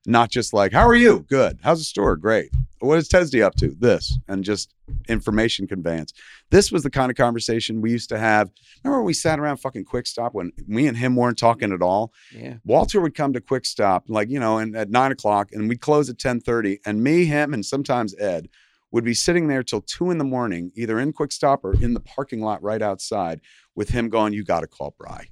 [0.05, 1.25] Not just like, "How are you?
[1.29, 1.59] Good.
[1.63, 2.15] How's the store?
[2.15, 2.51] Great.
[2.79, 3.75] What is Tesdy up to?
[3.79, 4.73] This," and just
[5.09, 6.13] information conveyance.
[6.51, 8.51] This was the kind of conversation we used to have.
[8.83, 11.81] Remember when we sat around fucking Quick Stop when me and him weren't talking at
[11.81, 12.13] all?
[12.31, 12.55] yeah.
[12.63, 15.81] Walter would come to Quick Stop, like you know, and at nine o'clock, and we'd
[15.81, 16.79] close at ten thirty.
[16.85, 18.49] And me, him, and sometimes Ed
[18.91, 21.93] would be sitting there till two in the morning, either in Quick Stop or in
[21.93, 23.41] the parking lot right outside,
[23.75, 25.27] with him going, "You got to call Bry.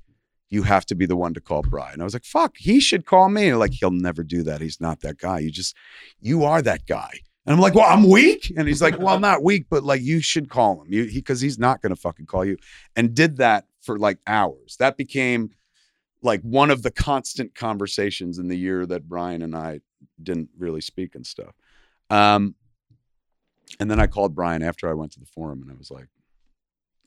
[0.53, 1.99] You have to be the one to call Brian.
[1.99, 4.61] I was like, "Fuck, he should call me." Like, he'll never do that.
[4.61, 5.39] He's not that guy.
[5.39, 5.75] You just,
[6.21, 7.11] you are that guy.
[7.45, 8.53] And I'm like, well, I'm weak.
[8.55, 10.93] And he's like, well, I'm not weak, but like, you should call him.
[10.93, 12.57] You, because he's not going to fucking call you.
[12.95, 14.77] And did that for like hours.
[14.79, 15.49] That became
[16.21, 19.81] like one of the constant conversations in the year that Brian and I
[20.21, 21.53] didn't really speak and stuff.
[22.09, 22.55] Um,
[23.79, 26.07] and then I called Brian after I went to the forum and I was like,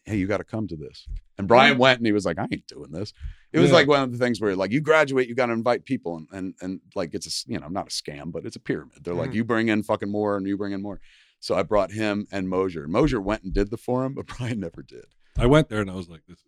[0.06, 1.06] hey, you got to come to this.
[1.38, 3.12] And Brian went and he was like, I ain't doing this.
[3.52, 3.76] It was Yeah.
[3.76, 6.28] like one of the things where like you graduate, you got to invite people and,
[6.32, 8.98] and, and like it's a you know, not a scam, but it's a pyramid.
[9.02, 9.34] They're like, Mhm.
[9.34, 11.00] you bring in fucking more and you bring in more.
[11.40, 12.88] So I brought him and Mosier.
[12.88, 15.04] Mosier went and did the forum, but Brian never did.
[15.36, 16.44] I went there and I was like, this is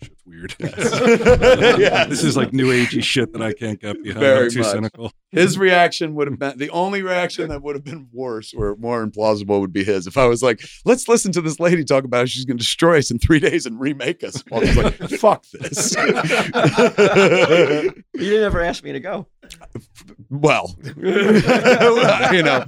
[0.00, 0.54] fucking, this bullshit's weird.
[1.78, 2.08] Yes.
[2.16, 4.20] This is like new agey shit that I can't get behind.
[4.20, 4.70] Very I'm too much.
[4.72, 5.12] cynical.
[5.32, 9.04] His reaction would have been the only reaction that would have been worse or more
[9.06, 10.06] implausible would be his.
[10.06, 12.62] If I was like, let's listen to this lady talk about how she's going to
[12.62, 14.42] destroy us in three days and remake us.
[14.52, 15.94] I was like, fuck this.
[18.16, 19.26] You didn't ever ask me to go.
[20.30, 22.64] well, you know,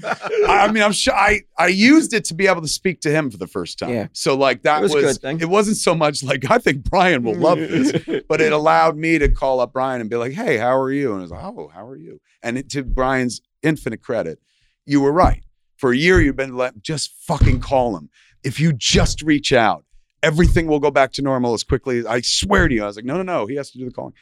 [0.48, 3.30] I, mean, I'm sure I, I used it to be able to speak to him
[3.30, 3.90] for the first time.
[3.90, 4.08] Yeah.
[4.12, 5.40] So like that It was was, a good thing.
[5.40, 7.92] it wasn't so much like, I think Brian will love this.
[8.28, 11.10] but it allowed me to call up Brian and be like, "Hey, how are you?"
[11.12, 14.38] And I was like, "Oh, how are you?" And it, to Brian's infinite credit,
[14.86, 15.42] you were right.
[15.76, 18.10] For a year, you've been like, just fucking call him.
[18.42, 19.84] If you just reach out,
[20.22, 21.98] everything will go back to normal as quickly.
[21.98, 22.82] as I swear to you.
[22.82, 23.46] I was like, no, no, no.
[23.46, 24.14] He has to do the calling.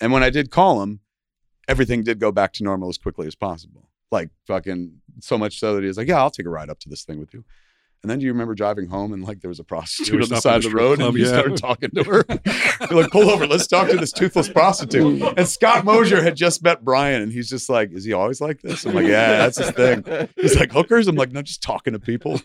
[0.00, 1.00] And when I did call him,
[1.68, 3.88] everything did go back to normal as quickly as possible.
[4.10, 6.78] Like fucking so much so that he was like, "Yeah, I'll take a ride up
[6.80, 7.44] to this thing with you."
[8.02, 10.40] And then do you remember driving home and like there was a prostitute on the
[10.40, 11.28] side of the road strip and club, you yeah.
[11.28, 12.24] started talking to her?
[12.90, 15.22] You're like, pull over, let's talk to this toothless prostitute.
[15.38, 18.60] And Scott Mosier had just met Brian and he's just like, is he always like
[18.60, 18.84] this?
[18.84, 20.28] I'm like, yeah, that's his thing.
[20.36, 21.06] He's like, hookers?
[21.06, 22.40] I'm like, no, just talking to people,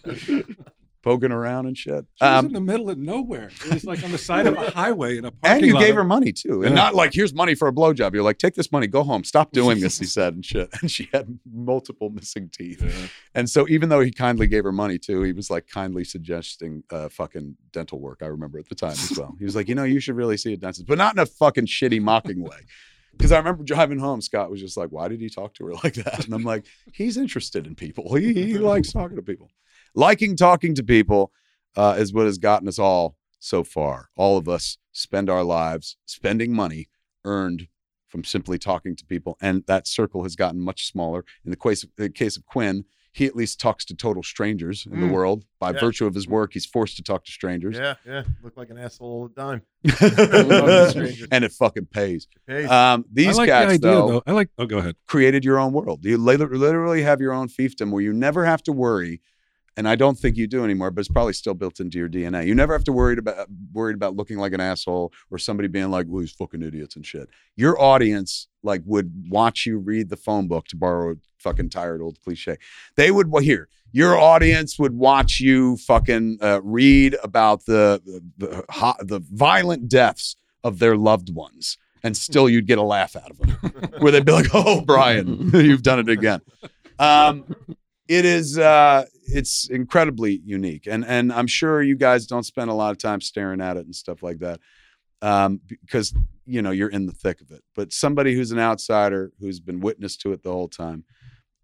[1.08, 2.06] poking around and shit.
[2.16, 3.50] She was in Um, the middle of nowhere.
[3.66, 5.80] It was like on the side of a highway in a parking and you lot.
[5.80, 6.64] gave her money too.
[6.64, 6.84] And Yeah.
[6.84, 8.14] not like, here's money for a blowjob.
[8.14, 10.70] You're like, take this money, go home, stop doing this, he said, and shit.
[10.82, 12.82] And she had multiple missing teeth.
[12.84, 13.08] Yeah.
[13.34, 16.84] And so even though he kindly gave her money too, he was like kindly suggesting
[16.92, 18.20] uh, fucking dental work.
[18.22, 19.36] I remember at the time as well.
[19.40, 21.26] He was like, you know, you should really see a dentist, but not in a
[21.26, 22.58] fucking shitty mocking way.
[23.12, 25.74] Because I remember driving home, Scott was just like, why did he talk to her
[25.84, 26.26] like that?
[26.26, 28.14] And I'm like, he's interested in people.
[28.16, 29.50] He, he likes talking to people.
[29.98, 31.32] Liking talking to people
[31.76, 34.10] uh, is what has gotten us all so far.
[34.16, 36.88] All of us spend our lives spending money
[37.26, 37.68] earned
[38.08, 39.38] from simply talking to people.
[39.42, 41.26] And that circle has gotten much smaller.
[41.44, 44.86] In the case of, the case of Quinn, he at least talks to total strangers
[44.86, 45.12] in the Mm.
[45.14, 45.46] world.
[45.60, 45.80] By Yeah.
[45.80, 47.76] virtue of his work, he's forced to talk to strangers.
[47.76, 48.24] Yeah, yeah.
[48.44, 49.64] Look like an asshole all the time.
[51.32, 52.28] and it fucking pays.
[52.46, 54.24] Hey, Um, these I like cats, the idea though, though.
[54.28, 54.50] I like.
[54.60, 54.96] Oh, go ahead.
[55.08, 56.06] created your own world.
[56.06, 59.22] You literally have your own fiefdom where you never have to worry
[59.78, 62.48] and I don't think you do anymore, but it's probably still built into your DNA.
[62.48, 65.92] You never have to worry about worried about looking like an asshole or somebody being
[65.92, 70.18] like, "Well, these fucking idiots and shit." Your audience like would watch you read the
[70.18, 72.58] phone book to borrow a fucking tired old cliche.
[72.96, 73.70] They would well here.
[73.92, 80.36] Your audience would watch you fucking uh, read about the the, the the violent deaths
[80.64, 83.50] of their loved ones, and still you'd get a laugh out of them,
[84.00, 86.42] where they'd be like, "Oh, Brian, you've done it again."
[87.00, 87.46] Um,
[88.08, 92.74] it is uh it's incredibly unique and and i'm sure you guys don't spend a
[92.74, 94.60] lot of time staring at it and stuff like that
[95.22, 96.14] um because
[96.46, 99.80] you know you're in the thick of it but somebody who's an outsider who's been
[99.80, 101.04] witness to it the whole time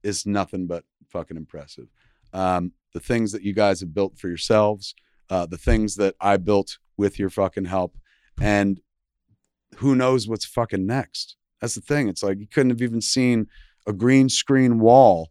[0.04, 1.88] is nothing but fucking impressive.
[2.34, 4.96] Um the things that you guys have built for yourselves
[5.30, 7.96] uh the things that i built with your fucking help
[8.42, 8.82] and
[9.78, 11.36] who knows what's fucking next.
[11.62, 13.48] That's the thing it's like you couldn't have even seen
[13.88, 15.30] a green screen wall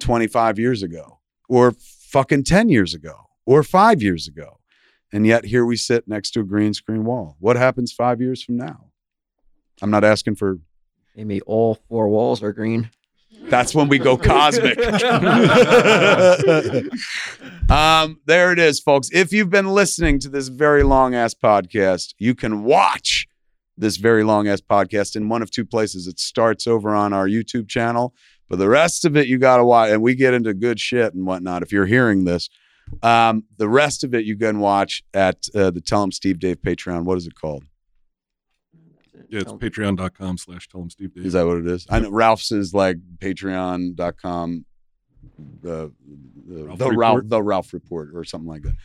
[0.00, 3.14] 25 years ago or fucking 10 years ago
[3.46, 4.58] or five years ago.
[5.12, 7.36] And yet here we sit next to a green screen wall.
[7.40, 8.86] What happens five years from now?
[9.80, 10.58] I'm not asking for,
[11.16, 12.90] Maybe all four walls are green.
[13.44, 14.78] that's when we go cosmic.
[17.70, 19.08] um, there it is, folks.
[19.12, 23.26] If you've been listening to this very long ass podcast, you can watch
[23.76, 26.06] this very long ass podcast in one of two places.
[26.06, 28.14] It starts over on our YouTube channel,
[28.48, 29.90] but the rest of it you got to watch.
[29.90, 31.62] And we get into good shit and whatnot.
[31.62, 32.48] If you're hearing this,
[33.02, 36.60] um, the rest of it you can watch at uh, the Tell 'em Steve Dave
[36.60, 37.04] Patreon.
[37.04, 37.64] What is it called?
[39.28, 41.26] Yeah, it's patreon.com slash tell him Steve Dave.
[41.26, 41.86] Is that what it is?
[41.90, 44.64] I know Ralph's is like patreon.com,
[45.62, 45.92] the,
[46.46, 47.28] the, Ralph the Ralph, Report?
[47.28, 48.76] the Ralph Report or something like that.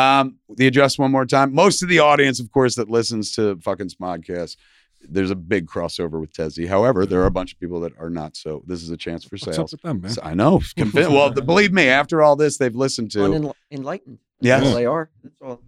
[0.00, 1.52] Um, the address one more time.
[1.52, 4.56] Most of the audience, of course, that listens to fucking Smodcast,
[5.02, 6.66] there's a big crossover with Tessie.
[6.66, 8.36] However, there are a bunch of people that are not.
[8.36, 9.58] So this is a chance for sales.
[9.58, 9.72] What's up sales.
[9.72, 10.10] with them, man?
[10.10, 10.60] So I know.
[10.76, 13.20] Convinced, well, believe me, after all this, they've listened to.
[13.20, 14.18] Unenl- enlightened.
[14.40, 14.62] Yes.
[14.62, 15.10] That's they are.
[15.22, 15.60] That's all.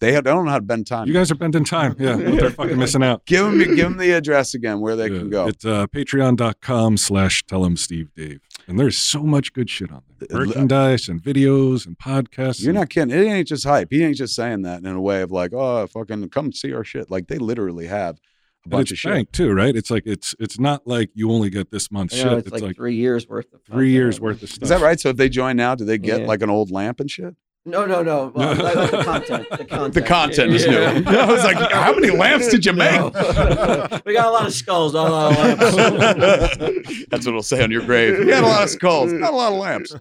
[0.00, 1.08] They have, they don't know how to bend time.
[1.08, 1.96] You guys are bending time.
[1.98, 3.26] Yeah, but they're fucking missing out.
[3.26, 5.48] give them, give them the address again where they Yeah, can go.
[5.48, 8.40] It's uh, patreon.com slash tell them Steve Dave.
[8.68, 10.38] And there's so much good shit on there.
[10.46, 12.60] Merchandise and videos and podcasts.
[12.60, 13.10] You're and- not kidding.
[13.10, 13.88] It ain't just hype.
[13.90, 16.84] He ain't just saying that in a way of like, oh, fucking come see our
[16.84, 17.10] shit.
[17.10, 18.27] Like they literally have a and
[18.68, 19.12] bunch of it's shit.
[19.12, 19.74] banked too, right?
[19.74, 22.38] It's like it's it's not like you only get this month's You know, shit.
[22.38, 23.60] it's, It's, like, like, three years worth of.
[23.62, 23.90] three content.
[23.90, 24.62] years worth of stuff.
[24.62, 24.98] Is that right?
[25.00, 26.26] So if they join now, do they get Yeah.
[26.26, 27.34] like an old lamp and shit?
[27.66, 28.32] No, no, no.
[28.34, 29.46] Well, like, like the content.
[29.50, 29.94] The content.
[29.94, 30.98] The content is Yeah.
[31.00, 31.10] new.
[31.18, 32.98] I was like, how many lamps did you make?
[32.98, 33.10] No.
[34.06, 35.38] we got a lot of skulls, not a lot of
[35.74, 37.04] lamps.
[37.10, 38.18] That's what it'll say on your grave.
[38.20, 39.94] You had a lot of skulls, not a lot of lamps.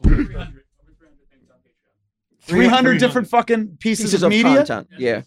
[2.42, 4.58] 300 different fucking pieces, Pieces of of media?
[4.66, 4.88] content.
[4.98, 5.22] Yeah.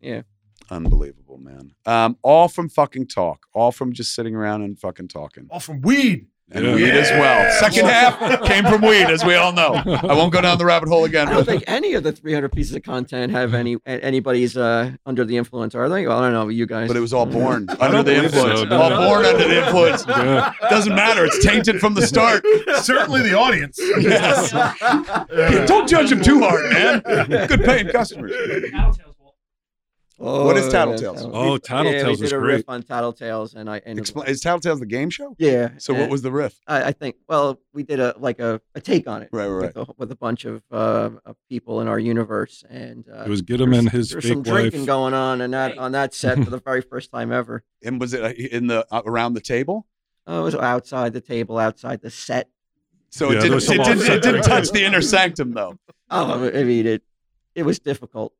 [0.00, 0.22] Yeah.
[0.70, 1.72] Unbelievable, man.
[1.86, 5.46] Um, all from fucking talk, all from just sitting around and fucking talking.
[5.50, 6.26] All from weed.
[6.52, 6.74] And Yeah.
[6.76, 7.52] weed as well.
[7.58, 9.74] Second half came from weed, as we all know.
[9.84, 11.26] I won't go down the rabbit hole again.
[11.26, 14.92] I don't But think any of the 300 pieces of content have any anybody's uh,
[15.04, 16.06] under the influence, are they?
[16.06, 16.86] Well, I don't know, you guys.
[16.86, 18.70] but it was all born under the believe so, influence.
[18.70, 18.80] no.
[18.80, 20.04] all born under the influence.
[20.06, 20.52] Yeah.
[20.70, 21.24] Doesn't matter.
[21.24, 22.44] It's tainted from the start.
[22.80, 23.80] Certainly the audience.
[24.00, 24.52] Yes.
[25.36, 25.66] Yeah.
[25.66, 27.46] Don't judge them too hard, man.
[27.48, 28.32] Good paying customers.
[30.18, 31.30] Oh, What is yeah, Tattletales?
[31.32, 32.54] Oh, yeah, Tattletales we did a great.
[32.56, 35.36] riff on Tattletales, and I and Expl- is Tattletales the game show?
[35.38, 35.72] yeah.
[35.76, 36.58] So what was the riff?
[36.66, 37.16] I, I think?
[37.28, 40.10] Well, we did a like a, a take on it, Right, right, with, a, with
[40.12, 43.90] a bunch of, uh, of people in our universe, and uh, It was Gidim and
[43.90, 46.80] his there's fake some drinking going on and that on that set for the very
[46.80, 47.62] first time ever.
[47.84, 49.86] And was it uh, in the uh, around the table?
[50.26, 52.48] Oh, it was outside the table, outside the set.
[53.10, 53.62] So Yeah, it didn't.
[53.62, 55.78] It didn't, it didn't touch the inner sanctum, though.
[56.10, 57.02] Oh, I mean, it
[57.56, 58.34] it was difficult.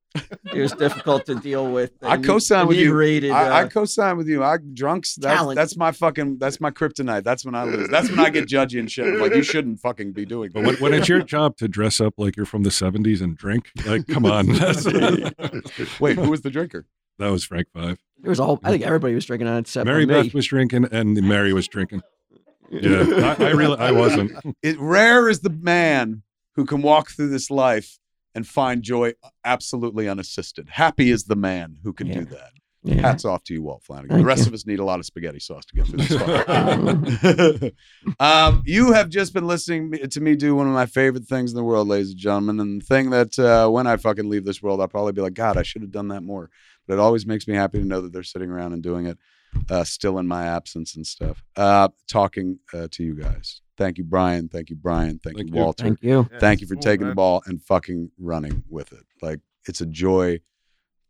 [0.52, 1.92] It was difficult to deal with.
[2.02, 2.84] I and co-sign with you.
[2.84, 4.44] inebriated, I, I uh, co-sign with you.
[4.44, 5.14] I drunks.
[5.14, 5.56] That's, Talent.
[5.56, 6.36] that's my fucking.
[6.36, 7.24] That's my kryptonite.
[7.24, 7.88] That's when I lose.
[7.88, 9.06] That's when I get judgy and shit.
[9.06, 10.50] I'm like you shouldn't fucking be doing.
[10.52, 13.36] But when, when it's your job to dress up like you're from the 70s and
[13.36, 14.48] drink, like, come on.
[16.00, 16.86] Wait, who was the drinker?
[17.18, 17.98] that was Frank Five.
[18.20, 18.60] There was a whole.
[18.62, 20.30] I think everybody was drinking on it except Mary Beth me.
[20.34, 22.02] was drinking and Mary was drinking.
[22.70, 24.32] Yeah, I, I really, I wasn't.
[24.62, 26.22] It rare is the man
[26.56, 27.98] who can walk through this life
[28.37, 29.14] and find joy
[29.45, 30.68] absolutely unassisted.
[30.68, 32.14] Happy is the man who can Yeah.
[32.20, 32.51] do that.
[32.84, 33.01] Yeah.
[33.01, 34.11] Hats off to you, Walt Flanagan.
[34.11, 34.47] Thank the rest you.
[34.49, 37.62] of us need a lot of spaghetti sauce to get through this.
[37.64, 37.72] fuck.
[38.20, 41.57] um, you have just been listening to me do one of my favorite things in
[41.57, 42.61] the world, ladies and gentlemen.
[42.61, 45.34] And the thing that uh, when I fucking leave this world, I'll probably be like,
[45.34, 46.49] God, I should have done that more.
[46.87, 49.18] But it always makes me happy to know that they're sitting around and doing it,
[49.68, 51.43] uh, still in my absence and stuff.
[51.57, 53.62] Uh, talking uh, to you guys.
[53.77, 54.49] Thank you, Brian.
[54.49, 55.18] Thank you, Brian.
[55.22, 55.62] Thank, Thank you, you.
[55.62, 55.85] Walter.
[55.85, 56.29] Thank you.
[56.33, 57.11] Yeah, Thank you for cool, taking man.
[57.11, 59.05] the ball and fucking running with it.
[59.20, 60.41] Like it's a joy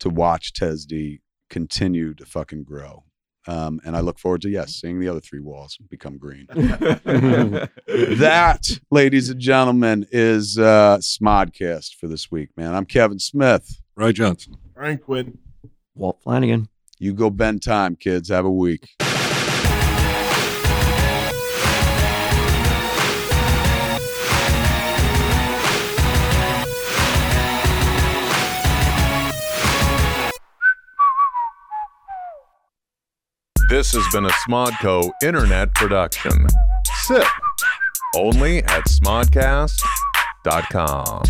[0.00, 3.04] to watch Tesdy continue to fucking grow.
[3.48, 6.46] Um, and I look forward to yes, seeing the other three walls become green.
[7.86, 12.74] that, ladies and gentlemen, is uh, Smodcast for this week, man.
[12.74, 13.80] I'm Kevin Smith.
[13.94, 14.56] Roy Johnson.
[14.74, 15.38] Frank Quinn.
[15.94, 16.68] Walt Flanagan.
[16.98, 18.30] You go bend time, kids.
[18.30, 18.88] Have a week.
[33.68, 36.46] This has been a Smodco internet production.
[37.02, 37.26] Sip
[38.14, 41.22] only at smodcast.com.